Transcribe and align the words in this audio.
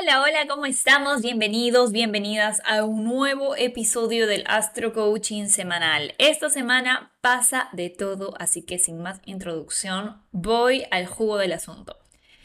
Hola, 0.00 0.22
hola, 0.22 0.46
¿cómo 0.48 0.64
estamos? 0.64 1.20
Bienvenidos, 1.20 1.92
bienvenidas 1.92 2.62
a 2.64 2.84
un 2.84 3.04
nuevo 3.04 3.54
episodio 3.54 4.26
del 4.26 4.44
Astro 4.46 4.94
Coaching 4.94 5.48
semanal. 5.48 6.14
Esta 6.16 6.48
semana 6.48 7.12
pasa 7.20 7.68
de 7.72 7.90
todo, 7.90 8.32
así 8.38 8.62
que 8.62 8.78
sin 8.78 9.02
más 9.02 9.20
introducción, 9.26 10.22
voy 10.32 10.84
al 10.90 11.06
jugo 11.06 11.36
del 11.36 11.52
asunto. 11.52 11.98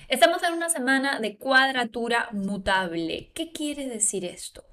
Estamos 0.10 0.44
en 0.44 0.54
una 0.54 0.68
semana 0.68 1.22
de 1.22 1.38
cuadratura 1.38 2.28
mutable. 2.34 3.32
¿Qué 3.34 3.54
quiere 3.54 3.88
decir 3.88 4.26
esto? 4.26 4.66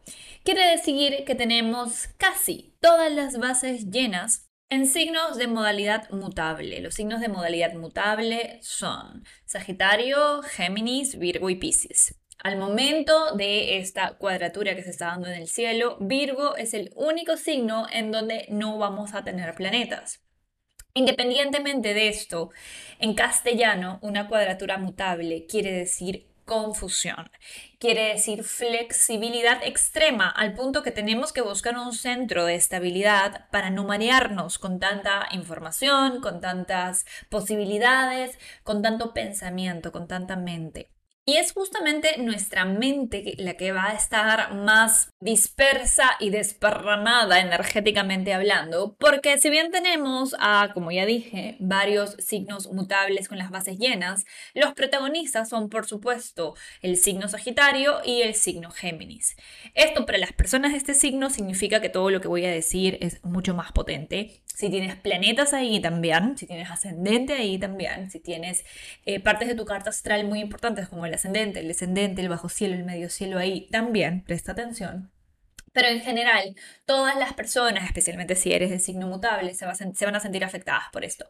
Quiere 0.43 0.67
decir 0.67 1.25
que 1.25 1.37
tenemos 1.37 2.09
casi 2.17 2.75
todas 2.81 3.13
las 3.13 3.39
bases 3.39 3.91
llenas 3.91 4.49
en 4.71 4.89
signos 4.89 5.37
de 5.37 5.47
modalidad 5.47 6.11
mutable. 6.11 6.81
Los 6.81 6.95
signos 6.95 7.21
de 7.21 7.29
modalidad 7.29 7.75
mutable 7.75 8.59
son 8.61 9.25
Sagitario, 9.45 10.43
Géminis, 10.43 11.17
Virgo 11.17 11.49
y 11.49 11.55
Pisces. 11.55 12.17
Al 12.43 12.57
momento 12.57 13.37
de 13.37 13.79
esta 13.79 14.15
cuadratura 14.15 14.75
que 14.75 14.83
se 14.83 14.91
está 14.91 15.07
dando 15.07 15.29
en 15.29 15.35
el 15.35 15.47
cielo, 15.47 15.97
Virgo 16.01 16.57
es 16.57 16.75
el 16.75 16.93
único 16.97 17.37
signo 17.37 17.87
en 17.93 18.11
donde 18.11 18.47
no 18.49 18.79
vamos 18.79 19.15
a 19.15 19.23
tener 19.23 19.55
planetas. 19.55 20.21
Independientemente 20.93 21.95
de 21.95 22.09
esto, 22.09 22.51
en 22.99 23.15
castellano, 23.15 24.01
una 24.03 24.27
cuadratura 24.27 24.77
mutable 24.77 25.47
quiere 25.47 25.71
decir 25.71 26.27
confusión, 26.45 27.31
quiere 27.79 28.09
decir 28.09 28.43
flexibilidad 28.43 29.63
extrema, 29.63 30.29
al 30.29 30.55
punto 30.55 30.83
que 30.83 30.91
tenemos 30.91 31.33
que 31.33 31.43
buscar 31.43 31.79
un 31.79 31.93
centro 31.93 32.45
de 32.45 32.57
estabilidad 32.57 33.49
para 33.51 33.71
no 33.71 33.85
marearnos 33.85 34.59
con 34.59 34.81
tanta 34.81 35.29
información, 35.31 36.21
con 36.21 36.41
tantas 36.41 37.07
posibilidades, 37.31 38.37
con 38.65 38.83
tanto 38.83 39.15
pensamiento, 39.15 39.93
con 39.93 40.09
tanta 40.09 40.35
mente. 40.35 40.91
Y 41.25 41.37
es 41.37 41.53
justamente 41.53 42.19
nuestra 42.19 42.65
mente 42.65 43.35
la 43.39 43.55
que 43.55 43.71
va 43.71 43.91
a 43.91 43.95
estar 43.95 44.55
más 44.55 45.09
dispersa 45.21 46.17
y 46.19 46.31
desparramada 46.31 47.39
energéticamente 47.39 48.35
hablando, 48.35 48.97
porque 48.99 49.39
si 49.39 49.49
bien 49.49 49.71
tenemos 49.71 50.35
a, 50.41 50.71
como 50.75 50.91
ya 50.91 51.07
dije, 51.07 51.57
varios 51.61 52.17
signos 52.19 52.73
mutables 52.73 53.29
con 53.29 53.39
las 53.39 53.51
bases 53.51 53.79
llenas, 53.79 54.25
los 54.53 54.75
protagonistas 54.75 55.49
son 55.49 55.69
por 55.69 55.87
supuesto 55.87 56.57
el 56.81 56.97
signo 56.97 57.29
Sagitario 57.29 58.01
y 58.05 58.23
el 58.23 58.35
signo 58.35 58.73
Géminis. 58.73 59.37
Esto 59.75 60.05
para 60.05 60.19
las 60.19 60.33
personas 60.33 60.73
de 60.73 60.79
este 60.79 60.95
signo 60.95 61.31
significa 61.31 61.81
que 61.81 61.89
todo 61.89 62.11
lo 62.11 62.21
que 62.21 62.27
voy 62.27 62.47
a 62.47 62.51
decir 62.51 62.99
es 63.01 63.23
mucho 63.23 63.55
más 63.55 63.71
potente. 63.71 64.43
Si 64.55 64.71
tienes 64.71 64.97
planetas 64.97 65.55
ahí 65.55 65.81
también, 65.81 66.37
si 66.37 66.47
tienes 66.47 66.71
ascendente 66.71 67.33
ahí 67.35 67.59
también, 67.59 68.11
si 68.11 68.21
tienes 68.21 68.65
eh, 69.07 69.21
partes 69.21 69.49
de 69.49 69.55
tu 69.55 69.65
carta 69.65 69.91
astral 69.91 70.25
muy 70.27 70.41
importantes 70.41 70.89
como 70.89 71.07
el 71.07 71.15
ascendente, 71.15 71.61
el 71.61 71.69
descendente, 71.69 72.23
el 72.23 72.29
bajo 72.29 72.49
cielo, 72.49 72.75
el 72.75 72.85
medio 72.85 73.09
cielo 73.11 73.39
ahí, 73.39 73.69
también 73.71 74.23
presta 74.25 74.53
atención. 74.53 75.11
Pero 75.73 75.89
en 75.89 76.01
general, 76.01 76.55
todas 76.85 77.17
las 77.17 77.33
personas, 77.33 77.85
especialmente 77.87 78.37
si 78.37 78.53
eres 78.53 78.71
de 78.71 78.79
signo 78.79 79.07
mutable, 79.07 79.55
se, 79.55 79.67
se, 79.95 80.05
van 80.05 80.17
a 80.17 80.21
sentir 80.21 80.45
afectadas 80.45 80.85
por 80.93 81.05
esto. 81.05 81.27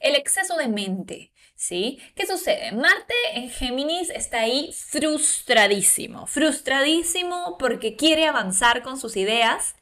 El 0.00 0.16
exceso 0.16 0.56
de 0.56 0.68
mente, 0.68 1.32
¿sí? 1.54 2.00
¿Qué 2.16 2.26
sucede? 2.26 2.72
Marte 2.72 3.14
en 3.34 3.50
Géminis 3.50 4.10
está 4.10 4.40
ahí 4.40 4.74
frustradísimo, 4.76 6.26
frustradísimo 6.26 7.56
porque 7.56 7.94
quiere 7.94 8.26
avanzar 8.26 8.82
con 8.82 8.98
sus 8.98 9.16
ideas, 9.16 9.76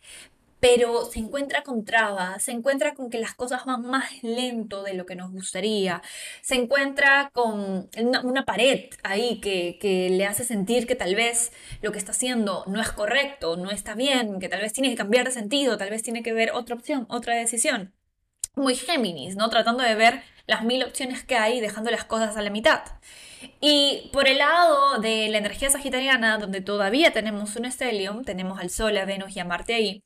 pero 0.62 1.06
se 1.06 1.19
encuentra 1.19 1.65
con 1.65 1.84
trabas, 1.84 2.45
se 2.45 2.53
encuentra 2.53 2.95
con 2.95 3.11
que 3.11 3.19
las 3.19 3.34
cosas 3.34 3.65
van 3.65 3.83
más 3.83 4.23
lento 4.23 4.84
de 4.84 4.95
lo 4.95 5.06
que 5.06 5.17
nos 5.17 5.33
gustaría, 5.33 6.03
se 6.41 6.55
encuentra 6.55 7.31
con 7.33 7.91
una, 8.23 8.45
pared 8.45 8.91
ahí 9.03 9.41
que, 9.41 9.77
que, 9.81 10.09
le 10.11 10.25
hace 10.25 10.45
sentir 10.45 10.87
que 10.87 10.95
tal 10.95 11.17
vez 11.17 11.51
lo 11.81 11.91
que 11.91 11.99
está 11.99 12.12
haciendo 12.12 12.62
no 12.69 12.81
es 12.81 12.93
correcto, 12.93 13.56
no 13.56 13.72
está 13.72 13.97
bien, 13.97 14.39
que 14.39 14.49
tal 14.49 14.61
vez 14.61 14.72
tiene 14.72 14.89
que 14.91 14.95
cambiar 14.95 15.25
de 15.27 15.33
sentido, 15.33 15.77
tal 15.78 15.91
vez 15.91 16.05
tiene 16.05 16.22
que 16.22 16.33
ver 16.33 16.53
otra 16.53 16.77
opción, 16.77 17.06
otra 17.09 17.34
decisión. 17.34 17.93
Muy 18.55 18.77
Géminis, 18.77 19.34
¿no? 19.34 19.51
Tratando 19.51 19.83
de 19.83 19.97
ver 19.97 20.22
las 20.47 20.62
mil 20.62 20.84
opciones 20.84 21.25
que 21.25 21.34
hay, 21.34 21.61
dejando 21.61 21.91
las 21.91 22.05
cosas 22.05 22.37
a 22.37 22.43
la 22.43 22.51
mitad. 22.51 22.83
Y 23.61 24.11
por 24.12 24.28
el 24.28 24.39
lado 24.39 25.01
de 25.01 25.28
la 25.28 25.39
energía 25.39 25.71
sagitariana, 25.71 26.39
donde 26.39 26.61
todavía 26.61 27.12
tenemos 27.12 27.56
un 27.56 27.65
estelium, 27.65 28.25
tenemos 28.25 28.61
al 28.61 28.71
Sol, 28.71 28.97
a 28.97 29.05
Venus 29.05 29.34
y 29.37 29.41
a 29.41 29.45
Marte 29.45 29.75
ahí, 29.75 30.05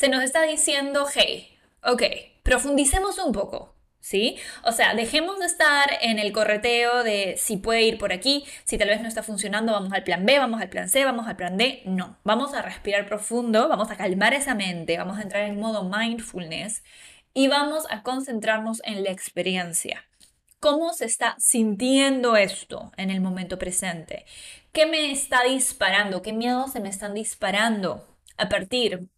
se 0.00 0.08
nos 0.08 0.24
está 0.24 0.44
diciendo, 0.44 1.06
hey, 1.14 1.58
ok, 1.84 2.02
profundicemos 2.42 3.18
un 3.18 3.32
poco, 3.32 3.74
¿sí? 4.00 4.38
O 4.64 4.72
sea, 4.72 4.94
dejemos 4.94 5.38
de 5.40 5.44
estar 5.44 5.90
en 6.00 6.18
el 6.18 6.32
correteo 6.32 7.04
de 7.04 7.34
si 7.36 7.58
puede 7.58 7.82
ir 7.82 7.98
por 7.98 8.10
aquí, 8.10 8.46
si 8.64 8.78
tal 8.78 8.88
vez 8.88 9.02
no 9.02 9.08
está 9.08 9.22
funcionando, 9.22 9.72
vamos 9.72 9.92
al 9.92 10.02
plan 10.02 10.24
B, 10.24 10.38
vamos 10.38 10.62
al 10.62 10.70
plan 10.70 10.88
C, 10.88 11.04
vamos 11.04 11.28
al 11.28 11.36
plan 11.36 11.58
D. 11.58 11.82
No, 11.84 12.16
vamos 12.24 12.54
a 12.54 12.62
respirar 12.62 13.04
profundo, 13.04 13.68
vamos 13.68 13.90
a 13.90 13.96
calmar 13.98 14.32
esa 14.32 14.54
mente, 14.54 14.96
vamos 14.96 15.18
a 15.18 15.22
entrar 15.22 15.42
en 15.42 15.60
modo 15.60 15.84
mindfulness 15.84 16.82
y 17.34 17.48
vamos 17.48 17.84
a 17.90 18.02
concentrarnos 18.02 18.80
en 18.84 19.04
la 19.04 19.10
experiencia. 19.10 20.06
¿Cómo 20.60 20.94
se 20.94 21.04
está 21.04 21.36
sintiendo 21.38 22.36
esto 22.36 22.90
en 22.96 23.10
el 23.10 23.20
momento 23.20 23.58
presente? 23.58 24.24
¿Qué 24.72 24.86
me 24.86 25.12
está 25.12 25.42
disparando? 25.44 26.22
¿Qué 26.22 26.32
miedos 26.32 26.72
se 26.72 26.80
me 26.80 26.88
están 26.88 27.12
disparando 27.12 28.06
a 28.38 28.48
partir 28.48 29.10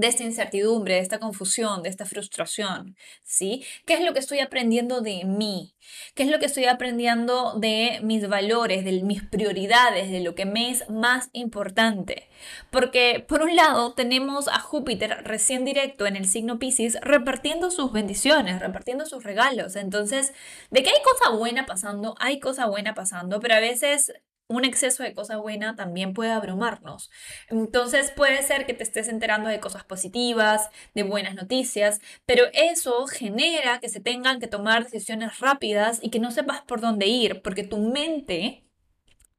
de 0.00 0.06
esta 0.06 0.24
incertidumbre, 0.24 0.94
de 0.94 1.00
esta 1.00 1.18
confusión, 1.18 1.82
de 1.82 1.90
esta 1.90 2.06
frustración, 2.06 2.96
¿sí? 3.22 3.64
¿Qué 3.84 3.94
es 3.94 4.00
lo 4.00 4.14
que 4.14 4.18
estoy 4.18 4.40
aprendiendo 4.40 5.02
de 5.02 5.24
mí? 5.26 5.74
¿Qué 6.14 6.22
es 6.22 6.30
lo 6.30 6.38
que 6.38 6.46
estoy 6.46 6.64
aprendiendo 6.64 7.58
de 7.58 8.00
mis 8.02 8.26
valores, 8.26 8.84
de 8.84 9.02
mis 9.02 9.22
prioridades, 9.22 10.10
de 10.10 10.20
lo 10.20 10.34
que 10.34 10.46
me 10.46 10.70
es 10.70 10.88
más 10.88 11.28
importante? 11.32 12.30
Porque 12.70 13.22
por 13.28 13.42
un 13.42 13.54
lado 13.54 13.92
tenemos 13.92 14.48
a 14.48 14.58
Júpiter 14.58 15.22
recién 15.24 15.66
directo 15.66 16.06
en 16.06 16.16
el 16.16 16.26
signo 16.26 16.58
Pisces 16.58 16.98
repartiendo 17.02 17.70
sus 17.70 17.92
bendiciones, 17.92 18.58
repartiendo 18.60 19.04
sus 19.04 19.22
regalos. 19.22 19.76
Entonces, 19.76 20.32
de 20.70 20.82
que 20.82 20.88
hay 20.88 21.02
cosa 21.02 21.36
buena 21.36 21.66
pasando, 21.66 22.14
hay 22.18 22.40
cosa 22.40 22.66
buena 22.66 22.94
pasando, 22.94 23.38
pero 23.40 23.54
a 23.54 23.60
veces 23.60 24.14
un 24.50 24.64
exceso 24.64 25.04
de 25.04 25.14
cosa 25.14 25.36
buena 25.36 25.76
también 25.76 26.12
puede 26.12 26.32
abrumarnos. 26.32 27.08
Entonces 27.48 28.10
puede 28.10 28.42
ser 28.42 28.66
que 28.66 28.74
te 28.74 28.82
estés 28.82 29.08
enterando 29.08 29.48
de 29.48 29.60
cosas 29.60 29.84
positivas, 29.84 30.68
de 30.92 31.04
buenas 31.04 31.36
noticias, 31.36 32.00
pero 32.26 32.44
eso 32.52 33.06
genera 33.06 33.78
que 33.78 33.88
se 33.88 34.00
tengan 34.00 34.40
que 34.40 34.48
tomar 34.48 34.84
decisiones 34.84 35.38
rápidas 35.38 36.00
y 36.02 36.10
que 36.10 36.18
no 36.18 36.32
sepas 36.32 36.62
por 36.62 36.80
dónde 36.80 37.06
ir, 37.06 37.42
porque 37.42 37.62
tu 37.62 37.78
mente 37.78 38.64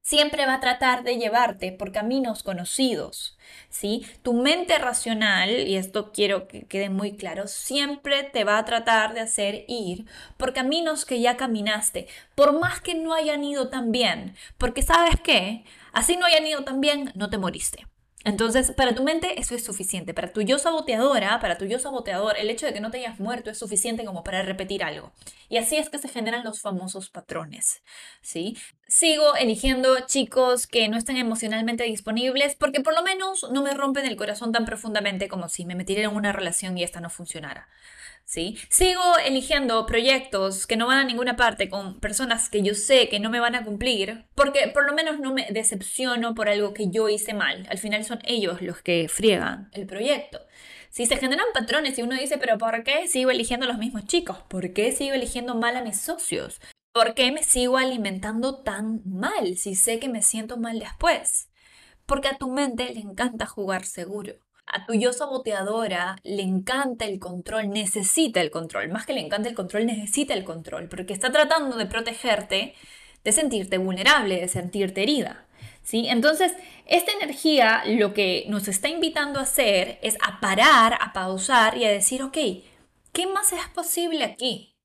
siempre 0.02 0.46
va 0.46 0.56
a 0.56 0.60
tratar 0.60 1.04
de 1.04 1.18
llevarte 1.18 1.72
por 1.72 1.92
caminos 1.92 2.44
conocidos, 2.44 3.38
¿sí? 3.70 4.06
Tu 4.24 4.34
mente 4.34 4.78
racional, 4.78 5.50
y 5.68 5.76
esto 5.76 6.12
quiero 6.12 6.48
que 6.48 6.66
quede 6.66 6.90
muy 6.90 7.16
claro, 7.16 7.48
siempre 7.48 8.24
te 8.24 8.44
va 8.44 8.58
a 8.58 8.66
tratar 8.66 9.14
de 9.14 9.22
hacer 9.22 9.66
ir 9.68 10.06
por 10.38 10.54
caminos 10.54 11.06
que 11.06 11.22
ya 11.22 11.38
caminaste, 11.38 12.08
por 12.36 12.60
más 12.60 12.82
que 12.82 12.96
no 12.96 13.14
hayan 13.14 13.44
ido 13.44 13.70
tan 13.70 13.92
bien, 13.92 14.36
porque 14.58 14.82
sabes 14.82 15.20
qué, 15.24 15.64
así 15.94 16.18
no 16.18 16.26
hayan 16.26 16.46
ido 16.48 16.64
tan 16.64 16.82
bien, 16.82 17.12
no 17.16 17.30
te 17.30 17.38
moriste. 17.38 17.91
Entonces, 18.24 18.72
para 18.72 18.94
tu 18.94 19.04
mente 19.04 19.40
eso 19.40 19.56
es 19.56 19.64
suficiente. 19.64 20.14
Para 20.14 20.32
tu 20.32 20.42
yo 20.42 20.60
saboteadora, 20.60 21.40
para 21.40 21.58
tu 21.58 21.66
yo 21.66 21.80
saboteador, 21.80 22.38
el 22.38 22.50
hecho 22.50 22.66
de 22.66 22.74
que 22.74 22.80
no 22.80 22.92
te 22.92 23.00
hayas 23.00 23.20
muerto 23.20 23.50
es 23.50 23.58
suficiente 23.58 24.06
como 24.06 24.24
para 24.24 24.44
repetir 24.44 24.84
algo. 24.84 25.12
Y 25.50 25.58
así 25.58 25.78
es 25.78 25.90
que 25.90 25.98
se 25.98 26.08
generan 26.08 26.44
los 26.44 26.62
famosos 26.62 27.10
patrones, 27.10 27.82
¿sí? 28.22 28.58
Sigo 28.88 29.36
eligiendo 29.36 30.00
chicos 30.06 30.68
que 30.68 30.88
no 30.88 30.98
están 30.98 31.18
emocionalmente 31.18 31.84
disponibles 31.84 32.56
porque 32.56 32.82
por 32.82 32.94
lo 32.94 33.04
menos 33.04 33.48
no 33.52 33.64
me 33.64 33.74
rompen 33.74 34.06
el 34.06 34.18
corazón 34.18 34.52
tan 34.52 34.66
profundamente 34.66 35.28
como 35.28 35.50
si 35.50 35.66
me 35.66 35.76
metiera 35.76 36.04
en 36.04 36.16
una 36.16 36.32
relación 36.32 36.78
y 36.78 36.84
esta 36.84 37.02
no 37.02 37.10
funcionara. 37.10 37.70
Sigo 38.32 39.18
eligiendo 39.26 39.86
proyectos 39.86 40.66
que 40.66 40.78
no 40.78 40.88
van 40.88 41.00
a 41.00 41.04
ninguna 41.04 41.36
parte 41.36 41.68
con 41.68 42.00
personas 42.00 42.48
que 42.50 42.64
yo 42.64 42.76
sé 42.76 43.10
que 43.10 43.20
no 43.20 43.30
me 43.30 43.42
van 43.42 43.56
a 43.56 43.66
cumplir, 43.66 44.26
porque 44.36 44.70
por 44.74 44.86
lo 44.86 44.94
menos 44.94 45.20
no 45.20 45.34
me 45.34 45.48
decepciono 45.52 46.34
por 46.34 46.48
algo 46.48 46.74
que 46.74 46.90
yo 46.90 47.10
hice 47.10 47.34
mal. 47.34 47.68
Al 47.70 47.78
final 47.78 48.06
son 48.06 48.20
ellos 48.24 48.62
los 48.62 48.82
que 48.82 49.10
friegan 49.10 49.70
el 49.74 49.86
proyecto. 49.86 50.40
Si 50.90 51.08
se 51.08 51.18
generan 51.18 51.48
patrones 51.54 52.00
y 52.00 52.04
uno 52.04 52.16
dice, 52.16 52.38
pero 52.38 52.58
¿por 52.58 52.86
qué 52.86 53.06
sigo 53.10 53.32
eligiendo 53.32 53.66
los 53.66 53.78
mismos 53.78 54.06
chicos? 54.06 54.38
¿Por 54.48 54.72
qué 54.72 54.94
sigo 54.94 55.14
eligiendo 55.14 55.56
mal 55.56 55.76
a 55.76 55.84
mis 55.84 56.00
socios? 56.00 56.62
¿Por 56.94 57.14
qué 57.16 57.34
me 57.34 57.44
sigo 57.44 57.78
alimentando 57.78 58.64
tan 58.64 59.02
mal 59.04 59.58
si 59.58 59.76
sé 59.76 60.00
que 60.00 60.08
me 60.08 60.22
siento 60.22 60.56
mal 60.56 60.80
después? 60.80 61.50
Porque 62.06 62.30
a 62.30 62.38
tu 62.38 62.50
mente 62.50 62.94
le 62.94 63.02
encanta 63.02 63.46
jugar 63.46 63.84
seguro. 63.84 64.36
A 64.66 64.86
tu 64.86 64.94
yo 64.94 65.12
saboteadora 65.12 66.18
le 66.24 66.44
encanta 66.44 67.06
el 67.06 67.20
control, 67.20 67.70
necesita 67.70 68.42
el 68.42 68.52
control. 68.52 68.90
Más 68.90 69.06
que 69.06 69.14
le 69.14 69.22
encanta 69.22 69.50
el 69.50 69.56
control, 69.56 69.86
necesita 69.86 70.34
el 70.34 70.44
control. 70.44 70.88
Porque 70.88 71.14
está 71.14 71.32
tratando 71.32 71.78
de 71.78 71.86
protegerte 71.86 72.76
de 73.24 73.32
sentirte 73.32 73.78
vulnerable, 73.78 74.40
de 74.40 74.48
sentirte 74.48 75.04
herida. 75.04 75.46
¿Sí? 75.84 76.08
Entonces, 76.08 76.54
esta 76.86 77.12
energía 77.12 77.84
lo 77.86 78.14
que 78.14 78.46
nos 78.48 78.68
está 78.68 78.88
invitando 78.88 79.40
a 79.40 79.44
hacer 79.44 80.00
es 80.04 80.16
a 80.22 80.40
parar, 80.40 80.98
a 81.02 81.12
pausar 81.12 81.78
y 81.78 81.86
a 81.86 81.92
decir, 81.92 82.22
ok, 82.22 82.38
¿qué 83.12 83.28
más 83.28 83.52
es 83.52 83.68
posible 83.74 84.24
aquí? 84.24 84.78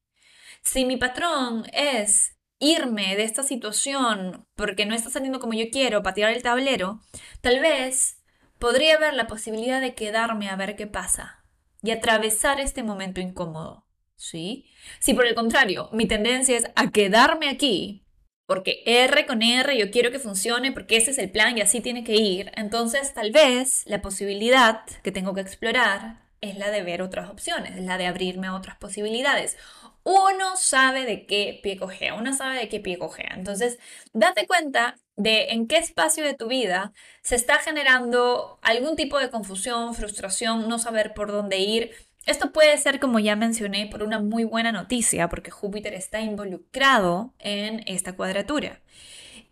Si 0.62 0.84
mi 0.84 0.96
patrón 0.96 1.67
es 1.72 2.37
irme 2.58 3.14
de 3.17 3.25
esta 3.25 3.43
situación 3.43 4.46
porque 4.55 4.87
no 4.87 4.94
está 4.94 5.11
saliendo 5.11 5.38
como 5.38 5.52
yo 5.52 5.67
quiero 5.70 6.02
para 6.02 6.14
tirar 6.14 6.32
el 6.32 6.43
tablero, 6.43 7.00
tal 7.43 7.61
vez 7.61 8.22
podría 8.58 8.97
haber 8.97 9.14
la 9.14 9.26
posibilidad 9.26 9.81
de 9.81 9.94
quedarme 9.94 10.49
a 10.49 10.56
ver 10.56 10.76
qué 10.76 10.87
pasa 10.87 11.44
y 11.82 11.91
atravesar 11.91 12.61
este 12.61 12.82
momento 12.82 13.20
incómodo. 13.20 13.85
¿Sí? 14.19 14.64
Si 14.99 15.12
por 15.12 15.26
el 15.26 15.35
contrario 15.35 15.91
mi 15.93 16.06
tendencia 16.06 16.56
es 16.56 16.64
a 16.75 16.91
quedarme 16.91 17.50
aquí 17.50 18.06
porque 18.47 18.82
R 18.87 19.26
con 19.26 19.43
R 19.43 19.76
yo 19.76 19.91
quiero 19.91 20.11
que 20.11 20.19
funcione 20.19 20.73
porque 20.73 20.97
ese 20.97 21.11
es 21.11 21.19
el 21.19 21.31
plan 21.31 21.58
y 21.58 21.61
así 21.61 21.81
tiene 21.81 22.05
que 22.05 22.14
ir, 22.14 22.53
entonces 22.55 23.12
tal 23.12 23.32
vez 23.32 23.82
la 23.87 24.00
posibilidad 24.00 24.87
que 25.03 25.12
tengo 25.12 25.35
que 25.35 25.41
explorar 25.41 26.23
es 26.41 26.56
la 26.56 26.70
de 26.70 26.82
ver 26.82 27.03
otras 27.03 27.29
opciones, 27.29 27.79
la 27.82 27.99
de 27.99 28.06
abrirme 28.06 28.47
a 28.47 28.55
otras 28.55 28.76
posibilidades. 28.76 29.56
Uno 30.05 30.56
sabe 30.56 31.05
de 31.05 31.26
qué 31.26 31.58
pie 31.62 31.76
cojea, 31.76 32.14
uno 32.14 32.32
sabe 32.35 32.58
de 32.58 32.69
qué 32.69 32.79
pie 32.79 32.99
cojea. 32.99 33.32
Entonces, 33.35 33.79
date 34.12 34.47
cuenta 34.47 34.97
de 35.17 35.49
en 35.51 35.67
qué 35.67 35.79
espacio 35.79 36.25
de 36.25 36.35
tu 36.35 36.47
vida 36.47 36.93
se 37.23 37.35
está 37.35 37.59
generando 37.59 38.59
algún 38.63 38.97
tipo 38.97 39.19
de 39.19 39.31
confusión, 39.31 39.95
frustración, 39.95 40.69
no 40.69 40.79
saber 40.79 41.15
por 41.15 41.33
dónde 41.33 41.59
ir, 41.59 41.91
esto 42.27 42.53
puede 42.53 42.77
ser, 42.77 42.99
como 42.99 43.21
ya 43.21 43.37
mencioné, 43.37 43.87
por 43.87 44.03
una 44.03 44.19
muy 44.19 44.43
buena 44.43 44.73
noticia, 44.73 45.29
porque 45.29 45.53
Júpiter 45.53 45.95
está 45.95 46.21
involucrado 46.21 47.33
en 47.39 47.85
esta 47.87 48.17
cuadratura. 48.17 48.81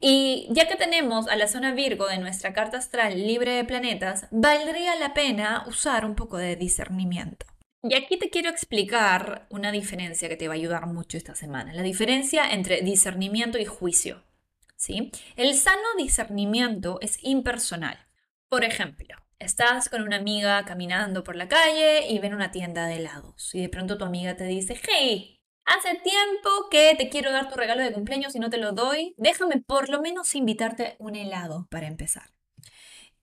Y 0.00 0.48
ya 0.50 0.66
que 0.66 0.74
tenemos 0.74 1.28
a 1.28 1.36
la 1.36 1.46
zona 1.46 1.72
Virgo 1.72 2.08
de 2.08 2.18
nuestra 2.18 2.52
carta 2.52 2.78
astral 2.78 3.16
libre 3.16 3.52
de 3.52 3.64
planetas, 3.64 4.26
valdría 4.32 4.96
la 4.96 5.14
pena 5.14 5.64
usar 5.68 6.04
un 6.04 6.16
poco 6.16 6.36
de 6.36 6.56
discernimiento. 6.56 7.46
Y 7.84 7.94
aquí 7.94 8.18
te 8.18 8.28
quiero 8.28 8.50
explicar 8.50 9.46
una 9.50 9.70
diferencia 9.70 10.28
que 10.28 10.36
te 10.36 10.48
va 10.48 10.54
a 10.54 10.56
ayudar 10.56 10.86
mucho 10.86 11.16
esta 11.16 11.36
semana, 11.36 11.72
la 11.74 11.82
diferencia 11.82 12.50
entre 12.50 12.80
discernimiento 12.82 13.58
y 13.58 13.66
juicio. 13.66 14.24
El 15.36 15.54
sano 15.54 15.82
discernimiento 15.96 16.98
es 17.00 17.18
impersonal. 17.22 17.98
Por 18.48 18.64
ejemplo, 18.64 19.16
Estás 19.44 19.90
con 19.90 20.00
una 20.00 20.16
amiga 20.16 20.64
caminando 20.64 21.22
por 21.22 21.36
la 21.36 21.48
calle 21.48 22.08
y 22.08 22.18
ven 22.18 22.34
una 22.34 22.50
tienda 22.50 22.86
de 22.86 22.96
helados 22.96 23.54
y 23.54 23.60
de 23.60 23.68
pronto 23.68 23.98
tu 23.98 24.04
amiga 24.06 24.36
te 24.36 24.44
dice, 24.44 24.80
hey, 24.88 25.38
hace 25.66 25.96
tiempo 25.96 26.48
que 26.70 26.94
te 26.96 27.10
quiero 27.10 27.30
dar 27.30 27.50
tu 27.50 27.56
regalo 27.56 27.82
de 27.82 27.92
cumpleaños 27.92 28.34
y 28.34 28.38
no 28.38 28.48
te 28.48 28.56
lo 28.56 28.72
doy, 28.72 29.14
déjame 29.18 29.60
por 29.60 29.90
lo 29.90 30.00
menos 30.00 30.34
invitarte 30.34 30.96
un 30.98 31.14
helado 31.14 31.66
para 31.70 31.88
empezar. 31.88 32.30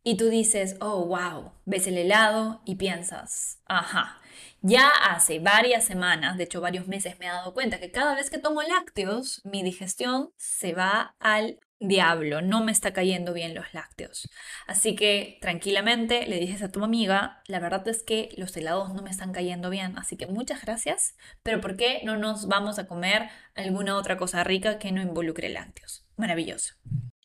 Y 0.03 0.15
tú 0.15 0.29
dices, 0.29 0.77
oh, 0.79 1.05
wow, 1.05 1.53
ves 1.65 1.87
el 1.87 1.97
helado 1.97 2.61
y 2.65 2.75
piensas, 2.75 3.59
ajá, 3.65 4.20
ya 4.61 4.89
hace 4.89 5.39
varias 5.39 5.85
semanas, 5.85 6.37
de 6.37 6.43
hecho 6.43 6.61
varios 6.61 6.87
meses, 6.87 7.17
me 7.19 7.25
he 7.25 7.29
dado 7.29 7.53
cuenta 7.53 7.79
que 7.79 7.91
cada 7.91 8.15
vez 8.15 8.29
que 8.29 8.37
tomo 8.37 8.61
lácteos, 8.61 9.41
mi 9.43 9.63
digestión 9.63 10.31
se 10.37 10.73
va 10.73 11.15
al 11.19 11.59
diablo, 11.79 12.41
no 12.41 12.63
me 12.63 12.71
está 12.71 12.93
cayendo 12.93 13.33
bien 13.33 13.55
los 13.55 13.73
lácteos. 13.73 14.29
Así 14.67 14.95
que 14.95 15.39
tranquilamente 15.41 16.27
le 16.27 16.39
dices 16.39 16.61
a 16.61 16.71
tu 16.71 16.83
amiga, 16.83 17.41
la 17.47 17.59
verdad 17.59 17.87
es 17.87 18.03
que 18.03 18.29
los 18.37 18.55
helados 18.55 18.93
no 18.93 19.01
me 19.01 19.09
están 19.09 19.33
cayendo 19.33 19.69
bien, 19.69 19.97
así 19.97 20.15
que 20.15 20.27
muchas 20.27 20.61
gracias, 20.61 21.15
pero 21.41 21.59
¿por 21.59 21.75
qué 21.75 22.01
no 22.03 22.17
nos 22.17 22.47
vamos 22.47 22.77
a 22.77 22.85
comer 22.85 23.29
alguna 23.55 23.97
otra 23.97 24.17
cosa 24.17 24.43
rica 24.43 24.77
que 24.77 24.91
no 24.91 25.01
involucre 25.01 25.49
lácteos? 25.49 26.05
Maravilloso. 26.17 26.75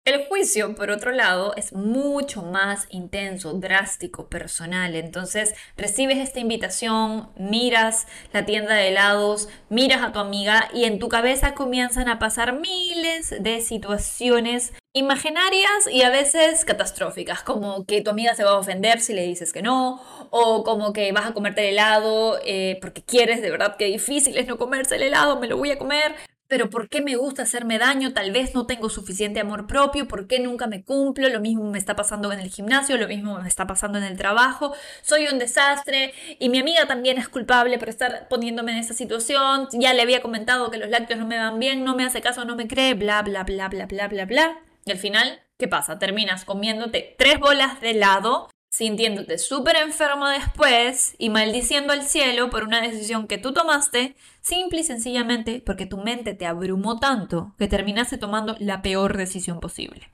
El 0.07 0.25
juicio, 0.27 0.73
por 0.77 0.93
otro 0.93 1.11
lado, 1.11 1.53
es 1.57 1.73
mucho 1.73 2.43
más 2.43 2.87
intenso, 2.91 3.55
drástico, 3.55 4.29
personal. 4.29 4.95
Entonces, 4.95 5.53
recibes 5.77 6.19
esta 6.19 6.39
invitación, 6.39 7.29
miras 7.37 8.07
la 8.33 8.47
tienda 8.47 8.75
de 8.75 8.87
helados, 8.87 9.49
miras 9.69 10.03
a 10.03 10.13
tu 10.13 10.21
amiga 10.21 10.69
y 10.73 10.85
en 10.85 11.01
tu 11.01 11.09
cabeza 11.09 11.55
comienzan 11.55 12.09
a 12.09 12.21
pasar 12.21 12.53
miles 12.61 13.35
de 13.41 13.61
situaciones 13.61 14.73
imaginarias 14.93 15.89
y 15.91 16.03
a 16.03 16.11
veces 16.11 16.65
catastróficas, 16.65 17.43
como 17.43 17.85
que 17.85 18.01
tu 18.01 18.11
amiga 18.11 18.37
se 18.37 18.45
va 18.45 18.51
a 18.51 18.59
ofender 18.59 19.01
si 19.01 19.13
le 19.13 19.23
dices 19.23 19.53
que 19.53 19.61
no, 19.61 20.01
o 20.31 20.63
como 20.63 20.93
que 20.93 21.11
vas 21.11 21.27
a 21.27 21.35
comerte 21.35 21.63
el 21.63 21.75
helado 21.75 22.39
eh, 22.45 22.79
porque 22.81 23.03
quieres, 23.03 23.43
de 23.43 23.51
verdad 23.51 23.77
que 23.77 23.87
difícil 23.87 24.39
es 24.39 24.47
no 24.47 24.57
comerse 24.57 24.95
el 24.95 25.03
helado, 25.03 25.41
me 25.41 25.49
lo 25.49 25.57
voy 25.57 25.73
a 25.73 25.79
comer 25.79 26.15
pero 26.49 26.71
¿por 26.71 26.89
qué 26.89 27.01
me 27.01 27.17
gusta 27.17 27.43
hacerme 27.43 27.79
daño? 27.79 28.13
Tal 28.13 28.31
vez 28.33 28.55
no 28.55 28.67
tengo 28.67 28.89
suficiente 28.89 29.41
amor 29.41 29.67
propio, 29.67 30.09
¿por 30.09 30.27
qué 30.27 30.39
nunca 30.39 30.67
me 30.67 30.85
cumplo? 30.85 31.29
Lo 31.29 31.41
mismo 31.41 31.71
me 31.71 31.79
está 31.79 31.97
pasando 31.97 32.33
en 32.33 32.41
el 32.41 32.51
gimnasio, 32.51 32.97
lo 32.97 33.09
mismo 33.09 33.39
me 33.41 33.49
está 33.49 33.67
pasando 33.67 33.99
en 33.99 34.05
el 34.05 34.17
trabajo, 34.17 34.75
soy 35.03 35.27
un 35.29 35.39
desastre 35.39 36.13
y 36.39 36.49
mi 36.49 36.59
amiga 36.59 36.87
también 36.87 37.19
es 37.19 37.29
culpable 37.29 37.79
por 37.79 37.89
estar 37.89 38.29
poniéndome 38.29 38.73
en 38.73 38.79
esa 38.79 38.95
situación, 38.95 39.69
ya 39.73 39.95
le 39.95 40.03
había 40.03 40.23
comentado 40.23 40.71
que 40.71 40.79
los 40.79 40.91
lácteos 40.91 41.21
no 41.21 41.27
me 41.27 41.39
van 41.39 41.59
bien, 41.59 41.85
no 41.85 41.97
me 41.97 42.05
hace 42.05 42.21
caso, 42.21 42.45
no 42.45 42.57
me 42.57 42.69
cree, 42.69 42.95
bla, 42.95 43.23
bla, 43.23 43.45
bla, 43.45 43.69
bla, 43.69 43.87
bla, 43.87 44.09
bla, 44.09 44.25
bla. 44.25 44.59
Y 44.85 44.93
al 44.93 44.99
final, 44.99 45.41
¿qué 45.59 45.67
pasa? 45.67 45.99
Terminas 45.99 46.45
comiéndote 46.45 47.17
tres 47.19 47.41
bolas 47.41 47.81
de 47.81 47.91
helado 47.91 48.49
sintiéndote 48.77 49.39
súper 49.39 49.77
enfermo 49.77 50.29
después 50.29 51.15
y 51.17 51.31
maldiciendo 51.31 51.95
al 51.95 52.03
cielo 52.03 52.51
por 52.51 52.63
una 52.63 52.83
decisión 52.83 53.27
que 53.27 53.39
tú 53.39 53.55
tomaste, 53.55 54.17
simple 54.43 54.81
y 54.81 54.85
sencillamente 54.85 55.63
porque 55.65 55.87
tu 55.87 55.97
mente 55.97 56.35
te 56.35 56.45
abrumó 56.45 57.01
tanto 57.01 57.55
que 57.59 57.69
terminaste 57.69 58.19
tomando 58.19 58.55
la 58.59 58.83
peor 58.83 59.17
decisión 59.17 59.61
posible. 59.61 60.11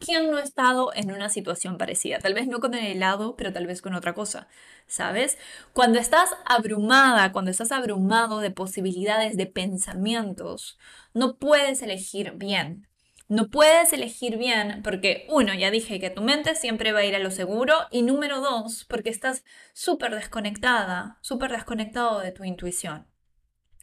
¿Quién 0.00 0.28
no 0.28 0.38
ha 0.38 0.42
estado 0.42 0.90
en 0.92 1.12
una 1.12 1.28
situación 1.28 1.78
parecida? 1.78 2.18
Tal 2.18 2.34
vez 2.34 2.48
no 2.48 2.58
con 2.58 2.74
el 2.74 2.84
helado, 2.84 3.36
pero 3.36 3.52
tal 3.52 3.68
vez 3.68 3.80
con 3.80 3.94
otra 3.94 4.12
cosa, 4.12 4.48
¿sabes? 4.88 5.38
Cuando 5.72 6.00
estás 6.00 6.30
abrumada, 6.46 7.30
cuando 7.30 7.52
estás 7.52 7.70
abrumado 7.70 8.40
de 8.40 8.50
posibilidades, 8.50 9.36
de 9.36 9.46
pensamientos, 9.46 10.80
no 11.14 11.36
puedes 11.36 11.80
elegir 11.80 12.32
bien. 12.34 12.89
No 13.30 13.48
puedes 13.48 13.92
elegir 13.92 14.38
bien 14.38 14.80
porque, 14.82 15.24
uno, 15.28 15.54
ya 15.54 15.70
dije 15.70 16.00
que 16.00 16.10
tu 16.10 16.20
mente 16.20 16.56
siempre 16.56 16.90
va 16.90 16.98
a 16.98 17.04
ir 17.04 17.14
a 17.14 17.20
lo 17.20 17.30
seguro 17.30 17.74
y 17.92 18.02
número 18.02 18.40
dos, 18.40 18.84
porque 18.88 19.08
estás 19.08 19.44
súper 19.72 20.16
desconectada, 20.16 21.16
súper 21.20 21.52
desconectado 21.52 22.18
de 22.18 22.32
tu 22.32 22.42
intuición. 22.42 23.06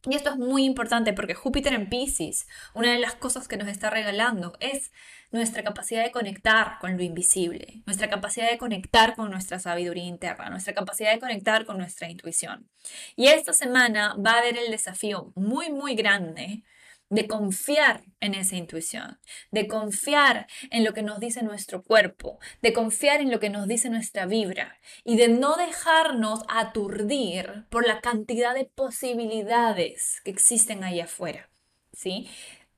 Y 0.03 0.15
esto 0.15 0.31
es 0.31 0.35
muy 0.35 0.65
importante 0.65 1.13
porque 1.13 1.33
Júpiter 1.33 1.71
en 1.71 1.87
Pisces, 1.87 2.45
una 2.73 2.91
de 2.91 2.99
las 2.99 3.15
cosas 3.15 3.47
que 3.47 3.55
nos 3.55 3.69
está 3.69 3.89
regalando 3.89 4.51
es 4.59 4.91
nuestra 5.31 5.63
capacidad 5.63 6.03
de 6.03 6.11
conectar 6.11 6.77
con 6.81 6.97
lo 6.97 7.03
invisible, 7.03 7.83
nuestra 7.85 8.09
capacidad 8.09 8.51
de 8.51 8.57
conectar 8.57 9.15
con 9.15 9.31
nuestra 9.31 9.59
sabiduría 9.59 10.03
interna, 10.03 10.49
nuestra 10.49 10.73
capacidad 10.73 11.13
de 11.13 11.21
conectar 11.21 11.65
con 11.65 11.77
nuestra 11.77 12.09
intuición. 12.09 12.69
Y 13.15 13.27
esta 13.27 13.53
semana 13.53 14.13
va 14.15 14.33
a 14.33 14.39
haber 14.39 14.57
el 14.57 14.71
desafío 14.71 15.31
muy, 15.35 15.71
muy 15.71 15.95
grande 15.95 16.65
de 17.09 17.27
confiar 17.27 18.03
en 18.19 18.33
esa 18.33 18.55
intuición, 18.55 19.19
de 19.51 19.67
confiar 19.67 20.47
en 20.71 20.83
lo 20.83 20.93
que 20.93 21.03
nos 21.03 21.19
dice 21.19 21.41
nuestro 21.43 21.83
cuerpo, 21.83 22.39
de 22.61 22.73
confiar 22.73 23.21
en 23.21 23.31
lo 23.31 23.39
que 23.39 23.49
nos 23.49 23.67
dice 23.67 23.89
nuestra 23.89 24.25
vibra 24.25 24.77
y 25.03 25.17
de 25.17 25.27
no 25.27 25.55
dejarnos 25.55 26.41
aturdir 26.47 27.65
por 27.69 27.87
la 27.87 28.01
cantidad 28.01 28.53
de 28.53 28.65
posibilidades 28.65 30.21
que 30.23 30.31
existen 30.31 30.83
ahí 30.83 30.99
afuera. 30.99 31.49
¿sí? 31.93 32.27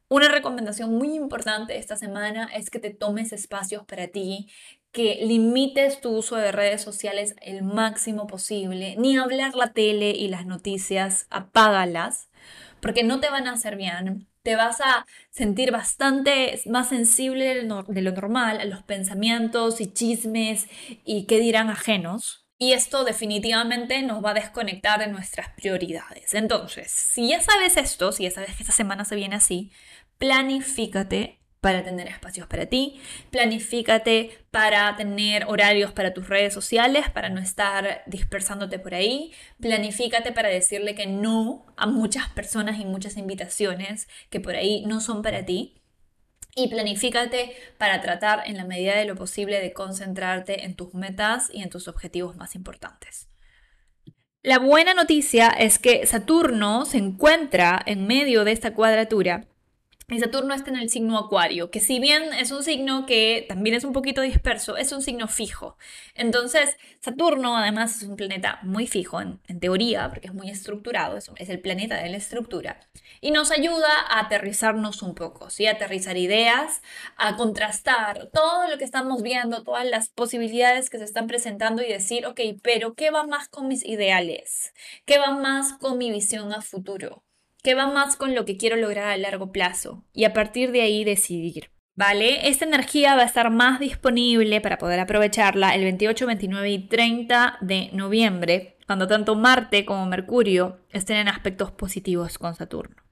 Una 0.09 0.29
recomendación 0.29 0.95
muy 0.95 1.15
importante 1.15 1.77
esta 1.77 1.95
semana 1.95 2.49
es 2.53 2.69
que 2.69 2.79
te 2.79 2.91
tomes 2.91 3.31
espacios 3.31 3.85
para 3.85 4.07
ti, 4.07 4.47
que 4.91 5.19
limites 5.23 6.01
tu 6.01 6.09
uso 6.09 6.35
de 6.35 6.51
redes 6.51 6.81
sociales 6.81 7.35
el 7.41 7.61
máximo 7.61 8.25
posible, 8.25 8.95
ni 8.97 9.17
hablar 9.17 9.53
la 9.55 9.71
tele 9.71 10.11
y 10.11 10.27
las 10.27 10.47
noticias, 10.47 11.27
apágalas 11.29 12.28
porque 12.81 13.03
no 13.03 13.19
te 13.19 13.29
van 13.29 13.47
a 13.47 13.53
hacer 13.53 13.75
bien. 13.75 14.27
Te 14.43 14.55
vas 14.55 14.81
a 14.81 15.05
sentir 15.29 15.71
bastante 15.71 16.59
más 16.65 16.89
sensible 16.89 17.55
de 17.55 18.01
lo 18.01 18.11
normal 18.11 18.59
a 18.59 18.65
los 18.65 18.83
pensamientos 18.83 19.81
y 19.81 19.91
chismes 19.91 20.67
y 21.03 21.25
qué 21.25 21.39
dirán 21.39 21.69
ajenos. 21.69 22.45
Y 22.57 22.73
esto 22.73 23.05
definitivamente 23.05 24.01
nos 24.01 24.23
va 24.23 24.31
a 24.31 24.33
desconectar 24.33 24.99
de 24.99 25.07
nuestras 25.07 25.49
prioridades. 25.53 26.33
Entonces, 26.33 26.91
si 26.91 27.29
ya 27.29 27.41
sabes 27.41 27.77
esto, 27.77 28.11
si 28.11 28.23
ya 28.23 28.31
sabes 28.31 28.55
que 28.55 28.63
esta 28.63 28.73
semana 28.73 29.05
se 29.05 29.15
viene 29.15 29.37
así, 29.37 29.71
planifícate 30.17 31.38
para 31.61 31.83
tener 31.83 32.07
espacios 32.07 32.47
para 32.47 32.67
ti, 32.67 33.01
planifícate 33.31 34.45
para 34.51 34.95
tener 34.95 35.45
horarios 35.45 35.91
para 35.91 36.13
tus 36.13 36.29
redes 36.29 36.53
sociales, 36.53 37.09
para 37.09 37.29
no 37.29 37.41
estar 37.41 38.03
dispersándote 38.05 38.79
por 38.79 38.93
ahí, 38.93 39.33
planifícate 39.59 40.31
para 40.31 40.49
decirle 40.49 40.95
que 40.95 41.05
no 41.07 41.65
a 41.75 41.85
muchas 41.85 42.29
personas 42.29 42.79
y 42.79 42.85
muchas 42.85 43.17
invitaciones 43.17 44.07
que 44.29 44.39
por 44.39 44.55
ahí 44.55 44.83
no 44.85 45.01
son 45.01 45.21
para 45.21 45.45
ti. 45.45 45.75
y 46.55 46.67
planifícate 46.67 47.55
para 47.77 48.01
tratar 48.01 48.43
en 48.45 48.57
la 48.57 48.65
medida 48.65 48.95
de 48.95 49.05
lo 49.05 49.15
posible 49.15 49.61
de 49.61 49.71
concentrarte 49.71 50.65
en 50.65 50.75
tus 50.75 50.93
metas 50.93 51.49
y 51.53 51.61
en 51.61 51.69
tus 51.69 51.87
objetivos 51.87 52.35
más 52.35 52.55
importantes. 52.55 53.29
La 54.41 54.57
buena 54.57 54.93
noticia 54.93 55.49
es 55.49 55.79
que 55.79 56.05
Saturno 56.07 56.85
se 56.85 56.97
encuentra 56.97 57.81
en 57.85 58.07
medio 58.07 58.45
de 58.45 58.51
esta 58.51 58.73
cuadratura 58.73 59.45
y 60.09 60.19
Saturno 60.19 60.53
está 60.53 60.71
en 60.71 60.77
el 60.77 60.89
signo 60.89 61.17
Acuario, 61.17 61.69
que 61.69 61.79
si 61.79 61.99
bien 61.99 62.33
es 62.33 62.51
un 62.51 62.63
signo 62.63 63.05
que 63.05 63.45
también 63.47 63.75
es 63.75 63.83
un 63.83 63.93
poquito 63.93 64.21
disperso, 64.21 64.75
es 64.75 64.91
un 64.91 65.01
signo 65.01 65.27
fijo. 65.27 65.77
Entonces, 66.15 66.77
Saturno 66.99 67.55
además 67.57 68.01
es 68.01 68.07
un 68.07 68.15
planeta 68.15 68.59
muy 68.63 68.87
fijo 68.87 69.21
en, 69.21 69.39
teoría, 69.59 70.09
porque 70.09 70.27
es 70.27 70.33
muy 70.33 70.49
estructurado, 70.49 71.17
es, 71.17 71.49
el 71.49 71.59
planeta 71.59 71.95
de 72.01 72.09
la 72.09 72.17
estructura, 72.17 72.79
y 73.21 73.31
nos 73.31 73.51
ayuda 73.51 73.89
a 74.09 74.21
aterrizarnos 74.21 75.03
un 75.03 75.15
poco, 75.15 75.49
¿sí? 75.49 75.67
A 75.67 75.71
aterrizar 75.71 76.17
ideas, 76.17 76.81
a 77.17 77.35
contrastar 77.35 78.29
todo 78.33 78.67
lo 78.67 78.77
que 78.77 78.85
estamos 78.85 79.21
viendo, 79.21 79.63
todas 79.63 79.85
las 79.85 80.09
posibilidades 80.09 80.89
que 80.89 80.97
se 80.97 81.03
están 81.03 81.27
presentando 81.27 81.83
y 81.83 81.87
decir, 81.87 82.25
ok, 82.25 82.39
pero 82.63 82.95
¿qué 82.95 83.11
va 83.11 83.25
más 83.27 83.47
con 83.49 83.67
mis 83.67 83.85
ideales? 83.85 84.73
¿Qué 85.05 85.19
va 85.19 85.31
más 85.31 85.73
con 85.73 85.97
mi 85.97 86.11
visión 86.11 86.51
a 86.53 86.61
futuro? 86.61 87.23
¿Qué 87.69 87.75
va 87.75 87.85
más 87.85 88.15
con 88.15 88.33
lo 88.33 88.45
que 88.45 88.57
quiero 88.57 88.77
lograr 88.77 89.09
a 89.09 89.17
largo 89.17 89.51
plazo 89.51 90.03
y 90.11 90.23
a 90.23 90.33
partir 90.33 90.71
de 90.71 90.81
ahí 90.81 91.03
decidir. 91.03 91.69
¿Vale? 91.95 92.49
Esta 92.49 92.65
energía 92.65 93.13
va 93.13 93.21
a 93.21 93.25
estar 93.25 93.51
más 93.51 93.79
disponible 93.79 94.59
para 94.59 94.79
poder 94.79 94.99
aprovecharla 94.99 95.75
el 95.75 95.83
28, 95.83 96.25
29 96.25 96.67
y 96.67 96.87
30 96.87 97.59
de 97.61 97.91
noviembre, 97.93 98.79
cuando 98.87 99.07
tanto 99.07 99.35
Marte 99.35 99.85
como 99.85 100.07
Mercurio 100.07 100.79
estén 100.89 101.17
en 101.17 101.27
aspectos 101.27 101.69
positivos 101.69 102.39
con 102.39 102.55
Saturno. 102.55 103.03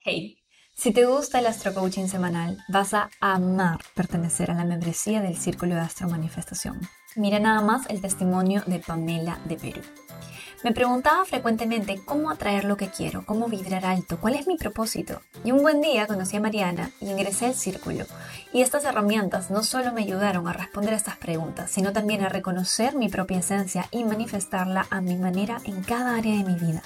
Hey, 0.00 0.36
si 0.74 0.92
te 0.92 1.04
gusta 1.04 1.38
el 1.38 1.46
Astro 1.46 1.72
Coaching 1.72 2.08
semanal, 2.08 2.58
vas 2.70 2.94
a 2.94 3.08
amar 3.20 3.78
pertenecer 3.94 4.50
a 4.50 4.54
la 4.54 4.64
membresía 4.64 5.20
del 5.20 5.36
Círculo 5.36 5.76
de 5.76 5.82
Astro 5.82 6.08
Manifestación. 6.08 6.80
Mira 7.14 7.38
nada 7.38 7.60
más 7.60 7.86
el 7.90 8.00
testimonio 8.00 8.62
de 8.66 8.78
Pamela 8.78 9.38
de 9.44 9.56
Perú. 9.56 9.82
Me 10.64 10.72
preguntaba 10.72 11.24
frecuentemente 11.24 12.00
cómo 12.04 12.30
atraer 12.30 12.64
lo 12.64 12.76
que 12.76 12.88
quiero, 12.88 13.26
cómo 13.26 13.48
vibrar 13.48 13.84
alto, 13.84 14.18
cuál 14.18 14.34
es 14.34 14.46
mi 14.46 14.56
propósito. 14.56 15.20
Y 15.44 15.50
un 15.50 15.60
buen 15.60 15.82
día 15.82 16.06
conocí 16.06 16.36
a 16.36 16.40
Mariana 16.40 16.90
y 17.00 17.10
ingresé 17.10 17.46
al 17.46 17.54
círculo. 17.54 18.06
Y 18.52 18.62
estas 18.62 18.84
herramientas 18.84 19.50
no 19.50 19.62
solo 19.62 19.92
me 19.92 20.02
ayudaron 20.02 20.46
a 20.48 20.52
responder 20.52 20.94
a 20.94 20.96
estas 20.96 21.16
preguntas, 21.16 21.70
sino 21.70 21.92
también 21.92 22.22
a 22.22 22.28
reconocer 22.28 22.94
mi 22.94 23.08
propia 23.08 23.40
esencia 23.40 23.88
y 23.90 24.04
manifestarla 24.04 24.86
a 24.88 25.00
mi 25.00 25.16
manera 25.16 25.58
en 25.64 25.82
cada 25.82 26.16
área 26.16 26.36
de 26.36 26.44
mi 26.44 26.54
vida. 26.54 26.82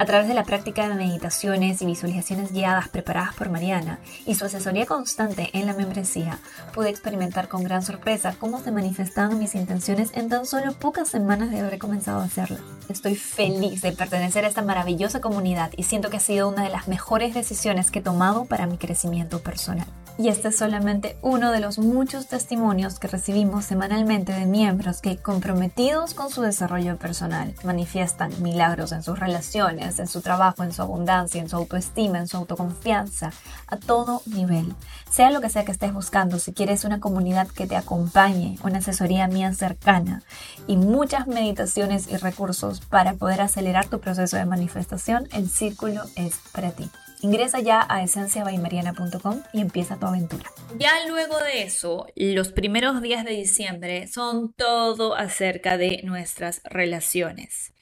A 0.00 0.06
través 0.06 0.28
de 0.28 0.34
la 0.34 0.44
práctica 0.44 0.88
de 0.88 0.94
meditaciones 0.94 1.82
y 1.82 1.84
visualizaciones 1.84 2.52
guiadas 2.52 2.88
preparadas 2.88 3.34
por 3.34 3.50
Mariana 3.50 3.98
y 4.24 4.34
su 4.34 4.46
asesoría 4.46 4.86
constante 4.86 5.50
en 5.52 5.66
la 5.66 5.74
membresía, 5.74 6.38
pude 6.72 6.88
experimentar 6.88 7.48
con 7.48 7.64
gran 7.64 7.82
sorpresa 7.82 8.34
cómo 8.38 8.62
se 8.62 8.72
manifestaban 8.72 9.38
mis 9.38 9.54
intenciones 9.54 10.12
en 10.14 10.30
tan 10.30 10.46
solo 10.46 10.72
pocas 10.72 11.10
semanas 11.10 11.50
de 11.50 11.60
haber 11.60 11.78
comenzado 11.78 12.20
a 12.20 12.24
hacerlo. 12.24 12.56
Estoy 12.88 13.14
feliz 13.14 13.82
de 13.82 13.92
pertenecer 13.92 14.46
a 14.46 14.48
esta 14.48 14.62
maravillosa 14.62 15.20
comunidad 15.20 15.70
y 15.76 15.82
siento 15.82 16.08
que 16.08 16.16
ha 16.16 16.20
sido 16.20 16.48
una 16.48 16.62
de 16.62 16.70
las 16.70 16.88
mejores 16.88 17.34
decisiones 17.34 17.90
que 17.90 17.98
he 17.98 18.02
tomado 18.02 18.46
para 18.46 18.66
mi 18.66 18.78
crecimiento 18.78 19.40
personal. 19.40 19.86
Y 20.20 20.28
este 20.28 20.48
es 20.48 20.58
solamente 20.58 21.16
uno 21.22 21.50
de 21.50 21.60
los 21.60 21.78
muchos 21.78 22.26
testimonios 22.26 22.98
que 22.98 23.08
recibimos 23.08 23.64
semanalmente 23.64 24.34
de 24.34 24.44
miembros 24.44 25.00
que, 25.00 25.16
comprometidos 25.16 26.12
con 26.12 26.28
su 26.28 26.42
desarrollo 26.42 26.98
personal, 26.98 27.54
manifiestan 27.64 28.30
milagros 28.42 28.92
en 28.92 29.02
sus 29.02 29.18
relaciones, 29.18 29.98
en 29.98 30.06
su 30.06 30.20
trabajo, 30.20 30.62
en 30.62 30.74
su 30.74 30.82
abundancia, 30.82 31.40
en 31.40 31.48
su 31.48 31.56
autoestima, 31.56 32.18
en 32.18 32.28
su 32.28 32.36
autoconfianza, 32.36 33.32
a 33.66 33.78
todo 33.78 34.20
nivel. 34.26 34.74
Sea 35.10 35.30
lo 35.30 35.40
que 35.40 35.48
sea 35.48 35.64
que 35.64 35.72
estés 35.72 35.94
buscando, 35.94 36.38
si 36.38 36.52
quieres 36.52 36.84
una 36.84 37.00
comunidad 37.00 37.48
que 37.48 37.66
te 37.66 37.76
acompañe, 37.76 38.58
una 38.62 38.80
asesoría 38.80 39.26
mía 39.26 39.54
cercana 39.54 40.22
y 40.66 40.76
muchas 40.76 41.28
meditaciones 41.28 42.08
y 42.12 42.18
recursos 42.18 42.82
para 42.82 43.14
poder 43.14 43.40
acelerar 43.40 43.86
tu 43.86 44.00
proceso 44.00 44.36
de 44.36 44.44
manifestación, 44.44 45.28
el 45.32 45.48
círculo 45.48 46.02
es 46.14 46.34
para 46.52 46.72
ti. 46.72 46.90
Ingresa 47.22 47.60
ya 47.60 47.86
a 47.88 48.02
esenciabaimariana.com 48.02 49.42
y 49.52 49.60
empieza 49.60 49.98
tu 49.98 50.06
aventura. 50.06 50.50
Ya 50.78 50.92
luego 51.06 51.38
de 51.38 51.64
eso, 51.64 52.06
los 52.16 52.50
primeros 52.52 53.02
días 53.02 53.24
de 53.24 53.32
diciembre 53.32 54.06
son 54.06 54.54
todo 54.54 55.14
acerca 55.14 55.76
de 55.76 56.00
nuestras 56.04 56.62
relaciones. 56.64 57.74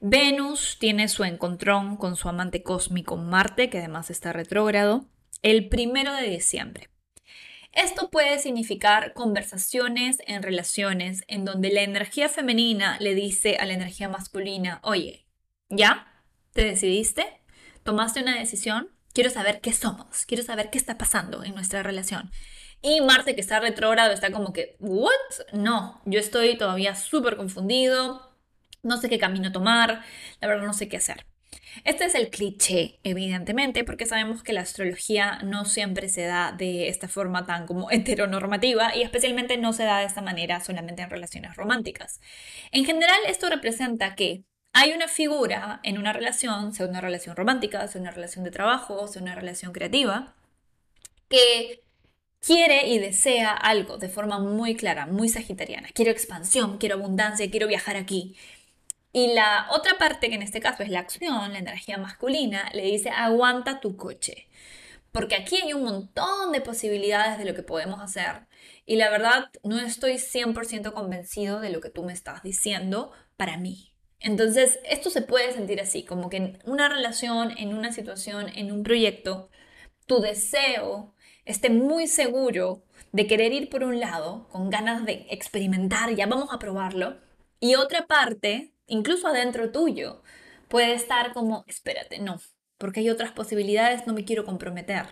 Venus 0.00 0.76
tiene 0.78 1.08
su 1.08 1.24
encontrón 1.24 1.96
con 1.96 2.16
su 2.16 2.28
amante 2.28 2.62
cósmico 2.62 3.16
Marte, 3.16 3.70
que 3.70 3.78
además 3.78 4.10
está 4.10 4.32
retrógrado, 4.32 5.06
el 5.42 5.68
primero 5.68 6.12
de 6.12 6.28
diciembre. 6.28 6.90
Esto 7.72 8.10
puede 8.10 8.38
significar 8.38 9.12
conversaciones 9.14 10.18
en 10.26 10.42
relaciones 10.42 11.24
en 11.28 11.44
donde 11.44 11.70
la 11.70 11.82
energía 11.82 12.28
femenina 12.28 12.98
le 13.00 13.14
dice 13.14 13.56
a 13.56 13.64
la 13.64 13.74
energía 13.74 14.08
masculina, 14.08 14.80
oye, 14.82 15.26
¿ya? 15.68 16.06
¿Te 16.52 16.64
decidiste? 16.64 17.45
Tomaste 17.86 18.20
una 18.20 18.38
decisión, 18.38 18.90
quiero 19.14 19.30
saber 19.30 19.62
qué 19.62 19.72
somos, 19.72 20.26
quiero 20.26 20.42
saber 20.42 20.68
qué 20.68 20.76
está 20.76 20.98
pasando 20.98 21.42
en 21.42 21.54
nuestra 21.54 21.82
relación. 21.82 22.30
Y 22.82 23.00
Marte, 23.00 23.34
que 23.34 23.40
está 23.40 23.58
retrógrado, 23.60 24.12
está 24.12 24.30
como 24.30 24.52
que, 24.52 24.76
¿what? 24.78 25.10
No, 25.54 26.02
yo 26.04 26.20
estoy 26.20 26.58
todavía 26.58 26.94
súper 26.94 27.36
confundido, 27.38 28.36
no 28.82 28.98
sé 28.98 29.08
qué 29.08 29.18
camino 29.18 29.52
tomar, 29.52 30.02
la 30.40 30.48
verdad 30.48 30.66
no 30.66 30.74
sé 30.74 30.88
qué 30.88 30.98
hacer. 30.98 31.24
Este 31.84 32.04
es 32.04 32.14
el 32.14 32.30
cliché, 32.30 33.00
evidentemente, 33.02 33.84
porque 33.84 34.06
sabemos 34.06 34.42
que 34.42 34.52
la 34.52 34.62
astrología 34.62 35.38
no 35.42 35.64
siempre 35.64 36.08
se 36.08 36.22
da 36.22 36.52
de 36.52 36.88
esta 36.88 37.08
forma 37.08 37.46
tan 37.46 37.66
como 37.66 37.90
heteronormativa 37.90 38.94
y 38.94 39.02
especialmente 39.02 39.56
no 39.56 39.72
se 39.72 39.84
da 39.84 40.00
de 40.00 40.06
esta 40.06 40.22
manera 40.22 40.60
solamente 40.60 41.02
en 41.02 41.10
relaciones 41.10 41.56
románticas. 41.56 42.20
En 42.70 42.84
general, 42.84 43.18
esto 43.26 43.48
representa 43.48 44.14
que 44.14 44.44
hay 44.78 44.92
una 44.92 45.08
figura 45.08 45.80
en 45.84 45.96
una 45.96 46.12
relación, 46.12 46.74
sea 46.74 46.86
una 46.86 47.00
relación 47.00 47.34
romántica, 47.34 47.88
sea 47.88 47.98
una 47.98 48.10
relación 48.10 48.44
de 48.44 48.50
trabajo, 48.50 49.08
sea 49.08 49.22
una 49.22 49.34
relación 49.34 49.72
creativa, 49.72 50.34
que 51.30 51.82
quiere 52.40 52.86
y 52.88 52.98
desea 52.98 53.52
algo 53.52 53.96
de 53.96 54.10
forma 54.10 54.38
muy 54.38 54.76
clara, 54.76 55.06
muy 55.06 55.30
sagitariana. 55.30 55.88
Quiero 55.94 56.10
expansión, 56.10 56.76
quiero 56.76 56.96
abundancia, 56.96 57.50
quiero 57.50 57.68
viajar 57.68 57.96
aquí. 57.96 58.36
Y 59.14 59.32
la 59.32 59.66
otra 59.70 59.96
parte, 59.96 60.28
que 60.28 60.34
en 60.34 60.42
este 60.42 60.60
caso 60.60 60.82
es 60.82 60.90
la 60.90 61.00
acción, 61.00 61.54
la 61.54 61.58
energía 61.58 61.96
masculina, 61.96 62.68
le 62.74 62.82
dice 62.82 63.08
aguanta 63.08 63.80
tu 63.80 63.96
coche. 63.96 64.46
Porque 65.10 65.36
aquí 65.36 65.56
hay 65.56 65.72
un 65.72 65.84
montón 65.84 66.52
de 66.52 66.60
posibilidades 66.60 67.38
de 67.38 67.46
lo 67.46 67.54
que 67.54 67.62
podemos 67.62 68.02
hacer. 68.02 68.42
Y 68.84 68.96
la 68.96 69.08
verdad, 69.08 69.48
no 69.62 69.80
estoy 69.80 70.16
100% 70.16 70.92
convencido 70.92 71.60
de 71.60 71.70
lo 71.70 71.80
que 71.80 71.88
tú 71.88 72.04
me 72.04 72.12
estás 72.12 72.42
diciendo 72.42 73.10
para 73.38 73.56
mí. 73.56 73.95
Entonces, 74.20 74.78
esto 74.84 75.10
se 75.10 75.22
puede 75.22 75.52
sentir 75.52 75.80
así, 75.80 76.04
como 76.04 76.30
que 76.30 76.38
en 76.38 76.58
una 76.64 76.88
relación, 76.88 77.52
en 77.58 77.74
una 77.74 77.92
situación, 77.92 78.48
en 78.54 78.72
un 78.72 78.82
proyecto, 78.82 79.50
tu 80.06 80.20
deseo 80.20 81.14
esté 81.44 81.70
muy 81.70 82.06
seguro 82.08 82.82
de 83.12 83.26
querer 83.26 83.52
ir 83.52 83.68
por 83.70 83.84
un 83.84 84.00
lado, 84.00 84.48
con 84.50 84.70
ganas 84.70 85.04
de 85.06 85.26
experimentar, 85.30 86.14
ya 86.14 86.26
vamos 86.26 86.52
a 86.52 86.58
probarlo, 86.58 87.18
y 87.60 87.76
otra 87.76 88.06
parte, 88.06 88.72
incluso 88.86 89.28
adentro 89.28 89.70
tuyo, 89.70 90.22
puede 90.68 90.94
estar 90.94 91.32
como, 91.32 91.64
espérate, 91.68 92.18
no, 92.18 92.40
porque 92.78 93.00
hay 93.00 93.10
otras 93.10 93.32
posibilidades, 93.32 94.06
no 94.06 94.12
me 94.12 94.24
quiero 94.24 94.44
comprometer, 94.44 95.06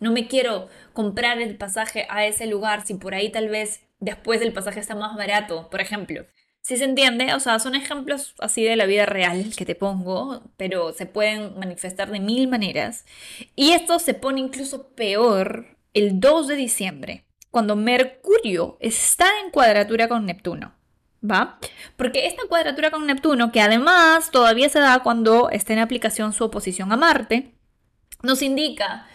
no 0.00 0.12
me 0.12 0.28
quiero 0.28 0.68
comprar 0.92 1.40
el 1.40 1.56
pasaje 1.56 2.06
a 2.10 2.26
ese 2.26 2.46
lugar 2.46 2.86
si 2.86 2.94
por 2.94 3.14
ahí 3.14 3.30
tal 3.30 3.48
vez 3.48 3.80
después 4.00 4.42
el 4.42 4.52
pasaje 4.52 4.80
está 4.80 4.94
más 4.94 5.16
barato, 5.16 5.70
por 5.70 5.80
ejemplo. 5.80 6.26
Si 6.62 6.76
se 6.76 6.84
entiende, 6.84 7.34
o 7.34 7.40
sea, 7.40 7.58
son 7.58 7.74
ejemplos 7.74 8.34
así 8.38 8.62
de 8.62 8.76
la 8.76 8.86
vida 8.86 9.04
real 9.04 9.52
que 9.56 9.66
te 9.66 9.74
pongo, 9.74 10.42
pero 10.56 10.92
se 10.92 11.06
pueden 11.06 11.58
manifestar 11.58 12.10
de 12.10 12.20
mil 12.20 12.46
maneras. 12.46 13.04
Y 13.56 13.72
esto 13.72 13.98
se 13.98 14.14
pone 14.14 14.40
incluso 14.40 14.94
peor 14.94 15.76
el 15.92 16.20
2 16.20 16.46
de 16.46 16.54
diciembre, 16.54 17.24
cuando 17.50 17.74
Mercurio 17.74 18.78
está 18.80 19.26
en 19.44 19.50
cuadratura 19.50 20.08
con 20.08 20.24
Neptuno. 20.24 20.74
¿Va? 21.28 21.58
Porque 21.96 22.26
esta 22.26 22.42
cuadratura 22.48 22.90
con 22.90 23.06
Neptuno, 23.06 23.52
que 23.52 23.60
además 23.60 24.30
todavía 24.30 24.68
se 24.68 24.80
da 24.80 25.00
cuando 25.02 25.50
está 25.50 25.72
en 25.72 25.80
aplicación 25.80 26.32
su 26.32 26.44
oposición 26.44 26.92
a 26.92 26.96
Marte, 26.96 27.54
nos 28.22 28.40
indica 28.40 29.06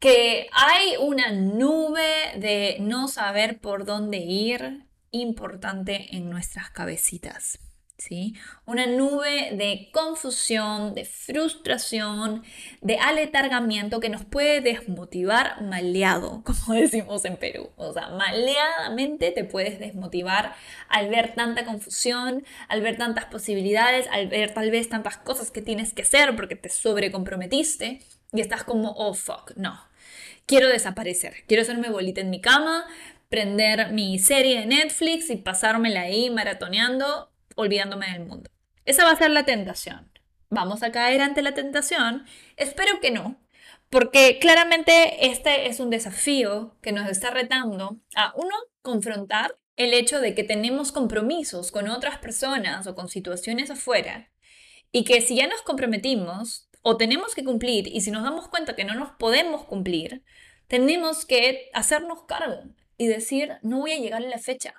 que 0.00 0.48
hay 0.52 0.96
una 0.98 1.30
nube 1.32 2.32
de 2.36 2.78
no 2.80 3.06
saber 3.06 3.60
por 3.60 3.84
dónde 3.84 4.18
ir, 4.18 4.86
importante 5.10 6.08
en 6.16 6.30
nuestras 6.30 6.70
cabecitas. 6.70 7.58
¿Sí? 7.98 8.34
Una 8.64 8.86
nube 8.86 9.50
de 9.52 9.90
confusión, 9.92 10.94
de 10.94 11.04
frustración, 11.04 12.42
de 12.80 12.96
aletargamiento 12.96 14.00
que 14.00 14.08
nos 14.08 14.24
puede 14.24 14.62
desmotivar 14.62 15.60
maleado, 15.60 16.42
como 16.46 16.80
decimos 16.80 17.26
en 17.26 17.36
Perú. 17.36 17.68
O 17.76 17.92
sea, 17.92 18.08
maleadamente 18.08 19.32
te 19.32 19.44
puedes 19.44 19.78
desmotivar 19.78 20.54
al 20.88 21.10
ver 21.10 21.34
tanta 21.34 21.66
confusión, 21.66 22.42
al 22.68 22.80
ver 22.80 22.96
tantas 22.96 23.26
posibilidades, 23.26 24.06
al 24.10 24.28
ver 24.28 24.54
tal 24.54 24.70
vez 24.70 24.88
tantas 24.88 25.18
cosas 25.18 25.50
que 25.50 25.60
tienes 25.60 25.92
que 25.92 26.00
hacer 26.00 26.34
porque 26.34 26.56
te 26.56 26.70
sobrecomprometiste 26.70 28.00
y 28.32 28.40
estás 28.40 28.64
como, 28.64 28.92
oh 28.92 29.12
fuck, 29.12 29.52
no. 29.56 29.78
quiero 30.46 30.68
desaparecer, 30.68 31.44
quiero 31.46 31.62
hacerme 31.62 31.90
bolita 31.90 32.22
en 32.22 32.30
mi 32.30 32.40
cama, 32.40 32.86
prender 33.30 33.92
mi 33.92 34.18
serie 34.18 34.60
de 34.60 34.66
Netflix 34.66 35.30
y 35.30 35.36
pasármela 35.36 36.02
ahí 36.02 36.28
maratoneando, 36.28 37.32
olvidándome 37.54 38.10
del 38.12 38.26
mundo. 38.26 38.50
Esa 38.84 39.04
va 39.04 39.12
a 39.12 39.16
ser 39.16 39.30
la 39.30 39.46
tentación. 39.46 40.10
¿Vamos 40.50 40.82
a 40.82 40.90
caer 40.90 41.22
ante 41.22 41.40
la 41.40 41.54
tentación? 41.54 42.26
Espero 42.56 43.00
que 43.00 43.12
no, 43.12 43.40
porque 43.88 44.40
claramente 44.40 45.26
este 45.30 45.68
es 45.68 45.78
un 45.78 45.90
desafío 45.90 46.76
que 46.82 46.90
nos 46.90 47.08
está 47.08 47.30
retando 47.30 48.00
a, 48.16 48.34
uno, 48.36 48.54
confrontar 48.82 49.56
el 49.76 49.94
hecho 49.94 50.20
de 50.20 50.34
que 50.34 50.42
tenemos 50.42 50.90
compromisos 50.90 51.70
con 51.70 51.88
otras 51.88 52.18
personas 52.18 52.88
o 52.88 52.96
con 52.96 53.08
situaciones 53.08 53.70
afuera 53.70 54.28
y 54.90 55.04
que 55.04 55.20
si 55.20 55.36
ya 55.36 55.46
nos 55.46 55.62
comprometimos 55.62 56.68
o 56.82 56.96
tenemos 56.96 57.36
que 57.36 57.44
cumplir 57.44 57.86
y 57.86 58.00
si 58.00 58.10
nos 58.10 58.24
damos 58.24 58.48
cuenta 58.48 58.74
que 58.74 58.84
no 58.84 58.94
nos 58.94 59.12
podemos 59.12 59.64
cumplir, 59.66 60.24
tenemos 60.66 61.24
que 61.24 61.70
hacernos 61.72 62.24
cargo 62.24 62.64
y 63.00 63.06
decir, 63.06 63.54
no 63.62 63.78
voy 63.78 63.92
a 63.92 63.98
llegar 63.98 64.22
a 64.22 64.28
la 64.28 64.36
fecha. 64.36 64.74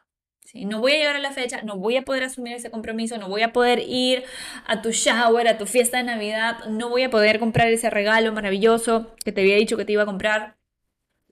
¿sí? 0.45 0.65
No 0.65 0.79
voy 0.79 0.91
a 0.91 0.97
llegar 0.97 1.15
a 1.15 1.19
la 1.19 1.31
fecha, 1.31 1.63
no 1.63 1.77
voy 1.77 1.97
a 1.97 2.03
poder 2.03 2.23
asumir 2.23 2.53
ese 2.53 2.69
compromiso, 2.69 3.17
no 3.17 3.27
voy 3.27 3.41
a 3.41 3.51
poder 3.51 3.79
ir 3.79 4.23
a 4.67 4.83
tu 4.83 4.91
shower, 4.91 5.47
a 5.47 5.57
tu 5.57 5.65
fiesta 5.65 5.97
de 5.97 6.03
Navidad, 6.03 6.65
no 6.67 6.89
voy 6.89 7.01
a 7.01 7.09
poder 7.09 7.39
comprar 7.39 7.69
ese 7.69 7.89
regalo 7.89 8.31
maravilloso 8.31 9.15
que 9.25 9.31
te 9.31 9.41
había 9.41 9.55
dicho 9.55 9.75
que 9.75 9.85
te 9.85 9.93
iba 9.93 10.03
a 10.03 10.05
comprar, 10.05 10.55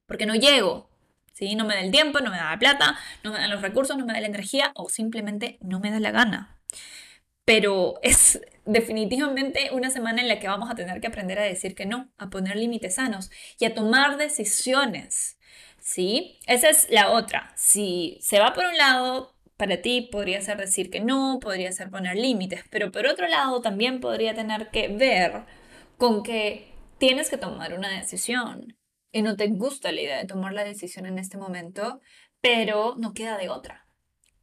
porque 0.08 0.26
no 0.26 0.34
llego. 0.34 0.90
¿sí? 1.34 1.54
No 1.54 1.64
me 1.64 1.76
da 1.76 1.82
el 1.82 1.92
tiempo, 1.92 2.22
no 2.22 2.32
me 2.32 2.38
da 2.38 2.50
la 2.50 2.58
plata, 2.58 2.98
no 3.24 3.34
me 3.34 3.38
dan 3.38 3.52
los 3.52 3.62
recursos, 3.62 3.96
no 3.96 4.08
me 4.08 4.14
da 4.14 4.22
la 4.22 4.26
energía 4.26 4.72
o 4.74 4.90
simplemente 4.90 5.60
no 5.62 5.80
me 5.80 5.92
da 5.92 6.00
la 6.00 6.10
gana. 6.10 6.60
Pero 7.46 8.00
es 8.02 8.42
definitivamente 8.66 9.70
una 9.74 9.92
semana 9.92 10.24
en 10.24 10.28
la 10.28 10.40
que 10.40 10.48
vamos 10.48 10.72
a 10.72 10.76
tener 10.76 11.02
que 11.02 11.08
aprender 11.08 11.38
a 11.38 11.44
decir 11.44 11.76
que 11.76 11.86
no, 11.86 12.10
a 12.18 12.32
poner 12.32 12.56
límites 12.56 12.96
sanos 12.96 13.30
y 13.60 13.66
a 13.66 13.76
tomar 13.76 14.18
decisiones 14.18 15.39
¿sí? 15.90 16.38
Esa 16.46 16.70
es 16.70 16.88
la 16.92 17.10
otra. 17.12 17.52
Si 17.56 18.20
se 18.22 18.40
va 18.40 18.54
por 18.54 18.66
un 18.66 18.78
lado, 18.78 19.36
para 19.58 19.82
ti 19.82 20.08
podría 20.12 20.40
ser 20.40 20.58
decir 20.58 20.92
que 20.92 21.00
no, 21.00 21.40
podría 21.42 21.72
ser 21.72 21.90
poner 21.90 22.16
límites, 22.16 22.64
pero 22.70 22.92
por 22.92 23.08
otro 23.08 23.28
lado 23.28 23.60
también 23.62 24.00
podría 24.00 24.36
tener 24.36 24.70
que 24.70 24.88
ver 24.90 25.46
con 25.98 26.22
que 26.22 26.76
tienes 27.00 27.32
que 27.32 27.38
tomar 27.38 27.74
una 27.74 27.90
decisión 27.90 28.78
y 29.12 29.24
no 29.24 29.36
te 29.36 29.48
gusta 29.48 29.92
la 29.92 30.02
idea 30.02 30.18
de 30.20 30.28
tomar 30.28 30.54
la 30.54 30.64
decisión 30.64 31.08
en 31.08 31.18
este 31.18 31.38
momento, 31.38 32.02
pero 32.40 32.94
no 33.00 33.14
queda 33.16 33.38
de 33.38 33.50
otra. 33.50 33.88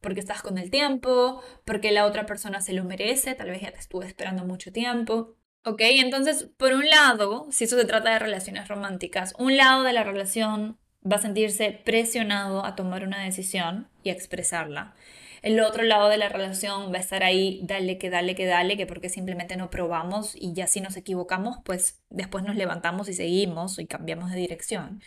Porque 0.01 0.19
estás 0.19 0.41
con 0.41 0.57
el 0.57 0.69
tiempo, 0.69 1.41
porque 1.65 1.91
la 1.91 2.05
otra 2.05 2.25
persona 2.25 2.59
se 2.59 2.73
lo 2.73 2.83
merece, 2.83 3.35
tal 3.35 3.51
vez 3.51 3.61
ya 3.61 3.71
te 3.71 3.79
estuve 3.79 4.05
esperando 4.05 4.43
mucho 4.43 4.73
tiempo. 4.73 5.37
¿Ok? 5.63 5.79
Entonces, 5.81 6.49
por 6.57 6.73
un 6.73 6.89
lado, 6.89 7.47
si 7.51 7.63
eso 7.63 7.77
se 7.77 7.85
trata 7.85 8.11
de 8.11 8.19
relaciones 8.19 8.67
románticas, 8.67 9.33
un 9.39 9.55
lado 9.55 9.83
de 9.83 9.93
la 9.93 10.03
relación 10.03 10.77
va 11.05 11.17
a 11.17 11.21
sentirse 11.21 11.71
presionado 11.71 12.65
a 12.65 12.75
tomar 12.75 13.03
una 13.03 13.23
decisión 13.23 13.89
y 14.03 14.09
a 14.09 14.13
expresarla. 14.13 14.95
El 15.41 15.59
otro 15.59 15.83
lado 15.83 16.09
de 16.09 16.17
la 16.17 16.29
relación 16.29 16.91
va 16.91 16.97
a 16.97 17.01
estar 17.01 17.23
ahí, 17.23 17.61
dale 17.63 17.97
que 17.97 18.09
dale 18.09 18.35
que 18.35 18.45
dale, 18.45 18.75
que 18.75 18.87
porque 18.87 19.09
simplemente 19.09 19.55
no 19.55 19.69
probamos 19.69 20.35
y 20.35 20.53
ya 20.53 20.67
si 20.67 20.81
nos 20.81 20.97
equivocamos, 20.97 21.59
pues 21.63 22.01
después 22.09 22.43
nos 22.43 22.55
levantamos 22.55 23.07
y 23.07 23.13
seguimos 23.13 23.77
y 23.79 23.85
cambiamos 23.85 24.31
de 24.31 24.37
dirección. 24.37 25.01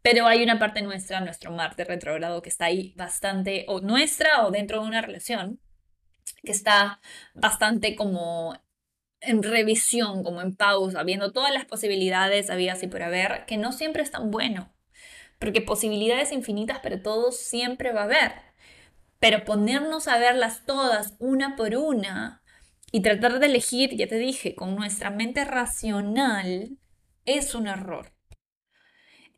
Pero 0.00 0.26
hay 0.26 0.42
una 0.42 0.58
parte 0.58 0.82
nuestra, 0.82 1.20
nuestro 1.20 1.50
Marte 1.50 1.84
retrogrado, 1.84 2.42
que 2.42 2.50
está 2.50 2.66
ahí 2.66 2.94
bastante, 2.96 3.64
o 3.68 3.80
nuestra 3.80 4.46
o 4.46 4.50
dentro 4.50 4.82
de 4.82 4.88
una 4.88 5.00
relación, 5.00 5.60
que 6.44 6.52
está 6.52 7.00
bastante 7.34 7.96
como 7.96 8.54
en 9.20 9.42
revisión, 9.42 10.22
como 10.22 10.42
en 10.42 10.54
pausa, 10.54 11.02
viendo 11.04 11.32
todas 11.32 11.52
las 11.52 11.64
posibilidades 11.64 12.50
habidas 12.50 12.82
y 12.82 12.86
por 12.86 13.02
haber, 13.02 13.46
que 13.46 13.56
no 13.56 13.72
siempre 13.72 14.02
es 14.02 14.10
tan 14.10 14.30
bueno 14.30 14.73
porque 15.44 15.60
posibilidades 15.60 16.32
infinitas 16.32 16.78
pero 16.82 17.02
todo 17.02 17.30
siempre 17.30 17.92
va 17.92 18.00
a 18.00 18.04
haber. 18.04 18.32
Pero 19.18 19.44
ponernos 19.44 20.08
a 20.08 20.16
verlas 20.16 20.64
todas 20.64 21.16
una 21.18 21.54
por 21.54 21.76
una 21.76 22.42
y 22.92 23.02
tratar 23.02 23.38
de 23.40 23.46
elegir, 23.46 23.94
ya 23.94 24.06
te 24.06 24.16
dije, 24.16 24.54
con 24.54 24.74
nuestra 24.74 25.10
mente 25.10 25.44
racional, 25.44 26.78
es 27.26 27.54
un 27.54 27.66
error. 27.66 28.14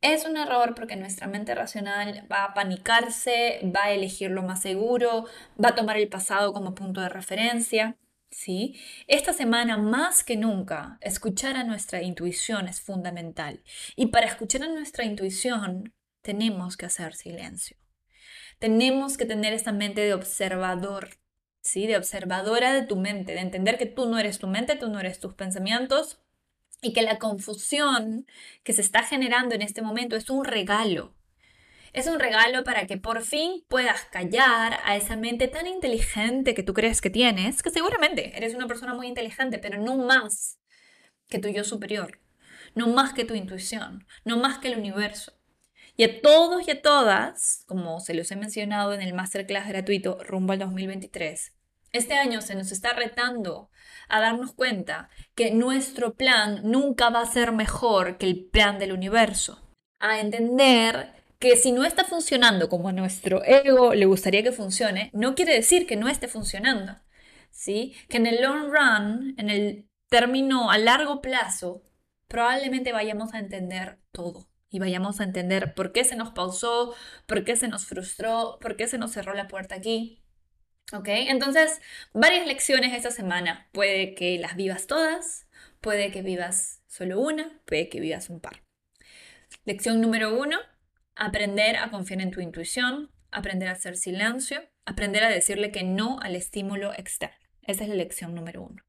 Es 0.01 0.25
un 0.25 0.37
error 0.37 0.77
porque 0.77 0.95
nuestra 0.95 1.27
mente 1.27 1.57
racional 1.57 2.25
va 2.31 2.45
a 2.45 2.55
panicarse, 2.55 3.61
va 3.64 3.87
a 3.87 3.90
elegir 3.90 4.31
lo 4.31 4.45
más 4.45 4.62
seguro, 4.62 5.25
va 5.62 5.71
a 5.71 5.75
tomar 5.75 5.97
el 5.97 6.09
pasado 6.09 6.53
como 6.53 6.77
punto 6.77 7.01
de 7.01 7.09
referencia. 7.09 7.97
¿sí? 8.31 8.79
Esta 9.07 9.33
semana 9.33 9.79
más 9.79 10.23
que 10.23 10.37
nunca, 10.37 10.99
escuchar 11.01 11.57
a 11.57 11.64
nuestra 11.64 12.03
intuición 12.03 12.69
es 12.69 12.81
fundamental. 12.81 13.62
Y 13.97 14.07
para 14.07 14.27
escuchar 14.27 14.62
a 14.62 14.69
nuestra 14.69 15.05
intuición, 15.05 15.95
tenemos 16.26 16.76
que 16.76 16.86
hacer 16.86 17.14
silencio. 17.14 17.76
Tenemos 18.58 19.16
que 19.16 19.26
tener 19.26 19.52
esta 19.52 19.70
mente 19.70 20.00
de 20.00 20.12
observador, 20.12 21.10
¿sí? 21.62 21.86
De 21.86 21.96
observadora 21.96 22.72
de 22.72 22.82
tu 22.82 22.96
mente, 22.96 23.34
de 23.34 23.40
entender 23.40 23.78
que 23.78 23.86
tú 23.86 24.06
no 24.06 24.18
eres 24.18 24.40
tu 24.40 24.48
mente, 24.48 24.74
tú 24.74 24.88
no 24.88 24.98
eres 24.98 25.20
tus 25.20 25.34
pensamientos 25.34 26.20
y 26.82 26.92
que 26.92 27.02
la 27.02 27.20
confusión 27.20 28.26
que 28.64 28.72
se 28.72 28.80
está 28.80 29.04
generando 29.04 29.54
en 29.54 29.62
este 29.62 29.82
momento 29.82 30.16
es 30.16 30.28
un 30.28 30.44
regalo. 30.44 31.14
Es 31.92 32.08
un 32.08 32.18
regalo 32.18 32.64
para 32.64 32.88
que 32.88 32.96
por 32.96 33.22
fin 33.22 33.64
puedas 33.68 34.06
callar 34.06 34.80
a 34.84 34.96
esa 34.96 35.14
mente 35.14 35.46
tan 35.46 35.68
inteligente 35.68 36.54
que 36.54 36.64
tú 36.64 36.74
crees 36.74 37.00
que 37.00 37.08
tienes, 37.08 37.62
que 37.62 37.70
seguramente 37.70 38.36
eres 38.36 38.52
una 38.56 38.66
persona 38.66 38.94
muy 38.94 39.06
inteligente, 39.06 39.58
pero 39.58 39.78
no 39.78 39.96
más 39.96 40.58
que 41.28 41.38
tu 41.38 41.48
yo 41.50 41.62
superior, 41.62 42.18
no 42.74 42.88
más 42.88 43.12
que 43.12 43.24
tu 43.24 43.34
intuición, 43.34 44.08
no 44.24 44.36
más 44.38 44.58
que 44.58 44.72
el 44.72 44.78
universo. 44.78 45.36
Y 45.98 46.04
a 46.04 46.20
todos 46.20 46.68
y 46.68 46.72
a 46.72 46.82
todas, 46.82 47.64
como 47.66 48.00
se 48.00 48.12
los 48.12 48.30
he 48.30 48.37
mencionado 48.37 48.92
en 48.92 49.00
el 49.00 49.14
masterclass 49.14 49.66
gratuito 49.66 50.22
rumbo 50.24 50.52
al 50.52 50.59
2023, 50.59 51.54
este 51.92 52.14
año 52.14 52.42
se 52.42 52.54
nos 52.54 52.70
está 52.70 52.92
retando 52.92 53.70
a 54.09 54.20
darnos 54.20 54.52
cuenta 54.52 55.09
que 55.35 55.50
nuestro 55.52 56.14
plan 56.14 56.61
nunca 56.64 57.09
va 57.09 57.22
a 57.22 57.26
ser 57.26 57.52
mejor 57.52 58.18
que 58.18 58.26
el 58.26 58.44
plan 58.44 58.78
del 58.78 58.92
universo. 58.92 59.66
A 59.98 60.20
entender 60.20 61.14
que 61.38 61.56
si 61.56 61.72
no 61.72 61.87
está 61.87 62.04
funcionando 62.04 62.68
como 62.68 62.90
a 62.90 62.92
nuestro 62.92 63.42
ego 63.44 63.94
le 63.94 64.04
gustaría 64.04 64.42
que 64.42 64.52
funcione, 64.52 65.09
no 65.14 65.35
quiere 65.35 65.54
decir 65.54 65.87
que 65.87 65.96
no 65.96 66.09
esté 66.09 66.28
funcionando. 66.28 66.96
¿Sí? 67.50 67.94
Que 68.11 68.18
en 68.18 68.26
el 68.26 68.42
long 68.42 68.70
run, 68.70 69.35
en 69.38 69.48
el 69.48 69.88
término 70.11 70.70
a 70.70 70.76
largo 70.76 71.22
plazo, 71.22 71.82
probablemente 72.28 72.92
vayamos 72.92 73.32
a 73.32 73.38
entender 73.38 73.98
todo 74.12 74.46
y 74.70 74.79
vayamos 74.79 75.20
a 75.20 75.24
entender 75.24 75.74
por 75.74 75.92
qué 75.92 76.05
se 76.05 76.16
nos 76.16 76.31
pausó, 76.31 76.94
por 77.26 77.44
qué 77.44 77.57
se 77.57 77.68
nos 77.68 77.87
frustró, 77.87 78.59
por 78.61 78.76
qué 78.76 78.88
se 78.88 78.98
nos 78.98 79.12
cerró 79.12 79.35
la 79.35 79.48
puerta 79.48 79.74
aquí. 79.74 80.22
¿Ok? 80.92 81.09
Entonces, 81.09 81.81
varias 82.12 82.46
lecciones 82.46 82.94
esta 82.94 83.11
semana. 83.11 83.68
Puede 83.72 84.14
que 84.14 84.38
las 84.38 84.57
vivas 84.57 84.87
todas, 84.87 85.48
puede 85.81 86.12
que 86.12 86.22
vivas 86.22 86.83
solo 86.87 87.20
una, 87.20 87.61
puede 87.64 87.88
que 87.88 88.00
vivas 88.00 88.31
un 88.31 88.40
par. 88.40 88.62
Lección 89.64 90.00
número 90.00 90.38
uno, 90.38 90.59
aprender 91.16 91.76
a 91.76 91.90
confiar 91.90 92.20
en 92.20 92.31
tu 92.31 92.40
intuición, 92.40 93.11
aprender 93.31 93.68
a 93.68 93.72
hacer 93.72 93.96
silencio, 93.96 94.62
aprender 94.85 95.24
a 95.24 95.29
decirle 95.29 95.72
que 95.72 95.83
no 95.83 96.20
al 96.20 96.37
estímulo 96.37 96.92
externo. 96.94 97.37
Esa 97.62 97.83
es 97.83 97.88
la 97.88 97.96
lección 97.96 98.35
número 98.35 98.62
uno. 98.62 98.83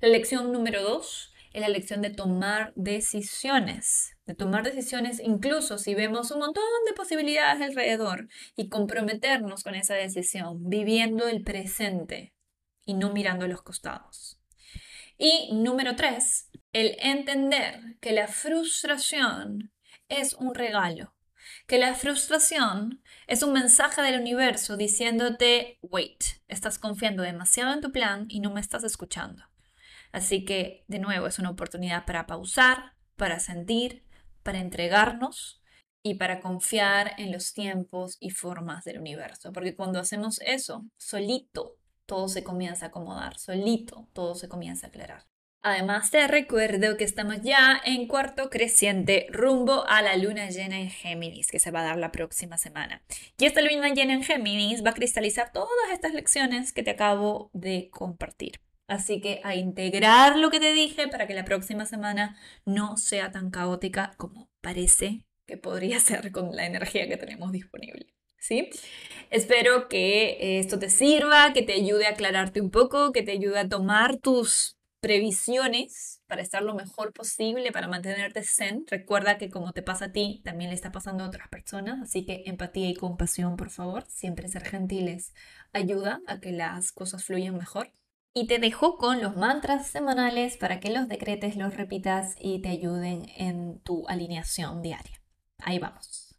La 0.00 0.08
lección 0.08 0.52
número 0.52 0.82
dos 0.82 1.31
es 1.52 1.60
la 1.60 1.68
lección 1.68 2.02
de 2.02 2.10
tomar 2.10 2.72
decisiones 2.76 4.12
de 4.26 4.34
tomar 4.34 4.62
decisiones 4.62 5.20
incluso 5.20 5.78
si 5.78 5.94
vemos 5.94 6.30
un 6.30 6.40
montón 6.40 6.64
de 6.86 6.92
posibilidades 6.92 7.60
alrededor 7.60 8.28
y 8.56 8.68
comprometernos 8.68 9.64
con 9.64 9.74
esa 9.74 9.94
decisión, 9.94 10.68
viviendo 10.68 11.26
el 11.28 11.42
presente 11.42 12.34
y 12.84 12.94
no 12.94 13.12
mirando 13.12 13.46
los 13.48 13.62
costados. 13.62 14.38
Y 15.18 15.50
número 15.54 15.96
tres, 15.96 16.50
el 16.72 16.96
entender 17.00 17.80
que 18.00 18.12
la 18.12 18.28
frustración 18.28 19.72
es 20.08 20.34
un 20.34 20.54
regalo, 20.54 21.14
que 21.66 21.78
la 21.78 21.94
frustración 21.94 23.02
es 23.26 23.42
un 23.42 23.52
mensaje 23.52 24.02
del 24.02 24.20
universo 24.20 24.76
diciéndote, 24.76 25.78
wait, 25.82 26.24
estás 26.48 26.78
confiando 26.78 27.22
demasiado 27.22 27.72
en 27.72 27.80
tu 27.80 27.92
plan 27.92 28.26
y 28.28 28.40
no 28.40 28.52
me 28.52 28.60
estás 28.60 28.84
escuchando. 28.84 29.51
Así 30.12 30.44
que, 30.44 30.84
de 30.88 30.98
nuevo, 30.98 31.26
es 31.26 31.38
una 31.38 31.50
oportunidad 31.50 32.04
para 32.04 32.26
pausar, 32.26 32.94
para 33.16 33.40
sentir, 33.40 34.04
para 34.42 34.60
entregarnos 34.60 35.62
y 36.02 36.14
para 36.14 36.40
confiar 36.40 37.12
en 37.18 37.32
los 37.32 37.54
tiempos 37.54 38.18
y 38.20 38.30
formas 38.30 38.84
del 38.84 38.98
universo. 38.98 39.52
Porque 39.52 39.74
cuando 39.74 39.98
hacemos 39.98 40.40
eso, 40.40 40.84
solito 40.98 41.76
todo 42.06 42.28
se 42.28 42.44
comienza 42.44 42.86
a 42.86 42.88
acomodar, 42.88 43.38
solito 43.38 44.08
todo 44.12 44.34
se 44.34 44.48
comienza 44.48 44.86
a 44.86 44.88
aclarar. 44.90 45.24
Además 45.64 46.10
te 46.10 46.26
recuerdo 46.26 46.96
que 46.96 47.04
estamos 47.04 47.40
ya 47.42 47.80
en 47.84 48.08
cuarto 48.08 48.50
creciente 48.50 49.28
rumbo 49.30 49.84
a 49.88 50.02
la 50.02 50.16
luna 50.16 50.50
llena 50.50 50.80
en 50.80 50.90
Géminis 50.90 51.52
que 51.52 51.60
se 51.60 51.70
va 51.70 51.80
a 51.80 51.84
dar 51.84 51.98
la 51.98 52.10
próxima 52.10 52.58
semana. 52.58 53.04
Y 53.38 53.44
esta 53.44 53.62
luna 53.62 53.90
llena 53.90 54.14
en 54.14 54.24
Géminis 54.24 54.84
va 54.84 54.90
a 54.90 54.94
cristalizar 54.94 55.52
todas 55.52 55.70
estas 55.92 56.14
lecciones 56.14 56.72
que 56.72 56.82
te 56.82 56.90
acabo 56.90 57.50
de 57.52 57.90
compartir. 57.92 58.60
Así 58.88 59.20
que 59.20 59.40
a 59.44 59.54
integrar 59.54 60.38
lo 60.38 60.50
que 60.50 60.60
te 60.60 60.72
dije 60.72 61.08
para 61.08 61.26
que 61.26 61.34
la 61.34 61.44
próxima 61.44 61.86
semana 61.86 62.36
no 62.66 62.96
sea 62.96 63.30
tan 63.30 63.50
caótica 63.50 64.12
como 64.16 64.50
parece 64.60 65.24
que 65.46 65.56
podría 65.56 66.00
ser 66.00 66.32
con 66.32 66.54
la 66.54 66.66
energía 66.66 67.08
que 67.08 67.16
tenemos 67.16 67.52
disponible. 67.52 68.06
¿Sí? 68.38 68.70
Espero 69.30 69.88
que 69.88 70.58
esto 70.58 70.78
te 70.78 70.90
sirva, 70.90 71.52
que 71.52 71.62
te 71.62 71.74
ayude 71.74 72.06
a 72.06 72.10
aclararte 72.10 72.60
un 72.60 72.70
poco, 72.70 73.12
que 73.12 73.22
te 73.22 73.30
ayude 73.30 73.60
a 73.60 73.68
tomar 73.68 74.16
tus 74.16 74.76
previsiones 75.00 76.22
para 76.28 76.42
estar 76.42 76.62
lo 76.62 76.74
mejor 76.74 77.12
posible, 77.12 77.72
para 77.72 77.88
mantenerte 77.88 78.42
zen. 78.44 78.84
Recuerda 78.88 79.36
que 79.36 79.50
como 79.50 79.72
te 79.72 79.82
pasa 79.82 80.06
a 80.06 80.12
ti, 80.12 80.40
también 80.44 80.70
le 80.70 80.74
está 80.74 80.92
pasando 80.92 81.24
a 81.24 81.26
otras 81.26 81.48
personas, 81.48 82.00
así 82.02 82.24
que 82.24 82.44
empatía 82.46 82.88
y 82.88 82.94
compasión, 82.94 83.56
por 83.56 83.70
favor. 83.70 84.04
Siempre 84.08 84.48
ser 84.48 84.64
gentiles 84.64 85.34
ayuda 85.72 86.20
a 86.26 86.40
que 86.40 86.52
las 86.52 86.92
cosas 86.92 87.24
fluyan 87.24 87.56
mejor. 87.56 87.92
Y 88.34 88.46
te 88.46 88.58
dejo 88.58 88.96
con 88.96 89.20
los 89.20 89.36
mantras 89.36 89.88
semanales 89.88 90.56
para 90.56 90.80
que 90.80 90.90
los 90.90 91.06
decretes, 91.06 91.56
los 91.56 91.76
repitas 91.76 92.34
y 92.40 92.62
te 92.62 92.70
ayuden 92.70 93.26
en 93.36 93.80
tu 93.80 94.08
alineación 94.08 94.80
diaria. 94.80 95.20
Ahí 95.58 95.78
vamos. 95.78 96.34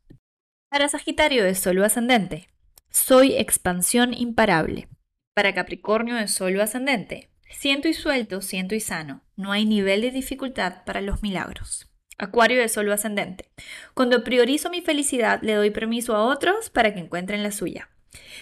Para 0.69 0.89
Sagitario 0.89 1.43
de 1.43 1.53
Sol 1.53 1.83
ascendente, 1.83 2.49
soy 2.89 3.35
expansión 3.35 4.13
imparable. 4.15 4.87
Para 5.35 5.53
Capricornio 5.53 6.15
de 6.15 6.27
Sol 6.27 6.59
ascendente, 6.59 7.29
siento 7.51 7.87
y 7.87 7.93
suelto, 7.93 8.41
siento 8.41 8.73
y 8.73 8.79
sano. 8.79 9.21
No 9.35 9.51
hay 9.51 9.65
nivel 9.65 10.01
de 10.01 10.09
dificultad 10.09 10.83
para 10.85 11.01
los 11.01 11.21
milagros. 11.21 11.91
Acuario 12.17 12.59
de 12.59 12.69
Sol 12.69 12.91
ascendente. 12.91 13.51
Cuando 13.93 14.23
priorizo 14.23 14.71
mi 14.71 14.81
felicidad, 14.81 15.41
le 15.43 15.53
doy 15.53 15.69
permiso 15.69 16.15
a 16.15 16.23
otros 16.23 16.71
para 16.71 16.93
que 16.93 17.01
encuentren 17.01 17.43
la 17.43 17.51
suya. 17.51 17.89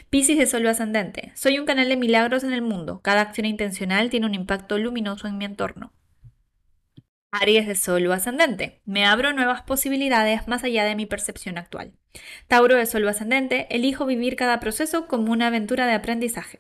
Piscis 0.10 0.38
de 0.38 0.46
Sol 0.46 0.68
ascendente. 0.68 1.32
Soy 1.36 1.58
un 1.58 1.66
canal 1.66 1.88
de 1.88 1.98
milagros 1.98 2.44
en 2.44 2.54
el 2.54 2.62
mundo. 2.62 3.02
Cada 3.02 3.22
acción 3.22 3.46
intencional 3.46 4.10
tiene 4.10 4.26
un 4.26 4.36
impacto 4.36 4.78
luminoso 4.78 5.28
en 5.28 5.38
mi 5.38 5.46
entorno. 5.46 5.94
Aries 7.32 7.66
de 7.66 7.76
Sol 7.76 8.12
ascendente. 8.12 8.82
Me 8.84 9.06
abro 9.06 9.32
nuevas 9.32 9.62
posibilidades 9.62 10.50
más 10.50 10.66
allá 10.66 10.84
de 10.84 10.96
mi 10.96 11.06
percepción 11.06 11.58
actual. 11.58 11.94
Tauro 12.48 12.76
de 12.76 12.86
Sol 12.86 13.08
ascendente. 13.08 13.68
Elijo 13.70 14.06
vivir 14.06 14.36
cada 14.36 14.60
proceso 14.60 15.08
como 15.08 15.32
una 15.32 15.48
aventura 15.48 15.88
de 15.88 15.94
aprendizaje. 15.94 16.60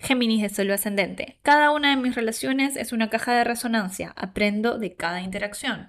Géminis 0.00 0.42
de 0.42 0.50
Sol 0.50 0.70
ascendente. 0.70 1.38
Cada 1.42 1.70
una 1.70 1.90
de 1.90 1.96
mis 1.96 2.14
relaciones 2.14 2.76
es 2.76 2.92
una 2.92 3.08
caja 3.08 3.32
de 3.32 3.44
resonancia. 3.44 4.12
Aprendo 4.16 4.78
de 4.78 4.94
cada 4.94 5.22
interacción. 5.22 5.88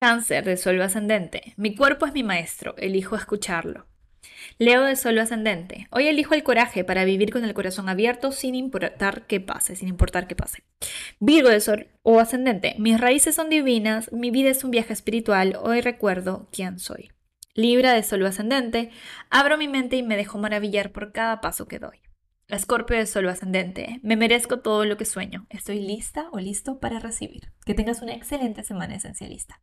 Cáncer 0.00 0.44
de 0.44 0.56
Sol 0.56 0.82
ascendente. 0.82 1.54
Mi 1.56 1.76
cuerpo 1.76 2.04
es 2.06 2.12
mi 2.12 2.24
maestro. 2.24 2.74
Elijo 2.78 3.14
escucharlo. 3.14 3.86
Leo 4.58 4.82
de 4.82 4.96
Sol 4.96 5.18
ascendente. 5.18 5.86
Hoy 5.90 6.08
elijo 6.08 6.34
el 6.34 6.42
coraje 6.42 6.84
para 6.84 7.04
vivir 7.04 7.30
con 7.30 7.44
el 7.44 7.54
corazón 7.54 7.88
abierto 7.88 8.32
sin 8.32 8.54
importar 8.54 9.26
qué 9.26 9.40
pase, 9.40 9.76
sin 9.76 9.88
importar 9.88 10.26
qué 10.26 10.34
pase. 10.34 10.64
Virgo 11.20 11.48
de 11.48 11.60
Sol 11.60 11.88
o 12.02 12.20
ascendente. 12.20 12.74
Mis 12.78 13.00
raíces 13.00 13.34
son 13.34 13.50
divinas, 13.50 14.12
mi 14.12 14.30
vida 14.30 14.50
es 14.50 14.64
un 14.64 14.70
viaje 14.70 14.92
espiritual, 14.92 15.58
hoy 15.62 15.80
recuerdo 15.80 16.48
quién 16.52 16.78
soy. 16.78 17.10
Libra 17.54 17.92
de 17.92 18.02
Sol 18.02 18.24
ascendente. 18.26 18.90
Abro 19.30 19.56
mi 19.56 19.66
mente 19.66 19.96
y 19.96 20.02
me 20.02 20.16
dejo 20.16 20.38
maravillar 20.38 20.92
por 20.92 21.12
cada 21.12 21.40
paso 21.40 21.66
que 21.66 21.78
doy. 21.78 22.00
Escorpio 22.48 22.96
de 22.96 23.06
Sol 23.06 23.28
ascendente. 23.28 23.98
Me 24.02 24.16
merezco 24.16 24.60
todo 24.60 24.84
lo 24.84 24.96
que 24.96 25.04
sueño. 25.04 25.46
Estoy 25.50 25.80
lista 25.80 26.28
o 26.32 26.38
listo 26.38 26.78
para 26.78 27.00
recibir. 27.00 27.50
Que 27.64 27.74
tengas 27.74 28.02
una 28.02 28.14
excelente 28.14 28.62
semana 28.62 28.94
esencialista. 28.94 29.60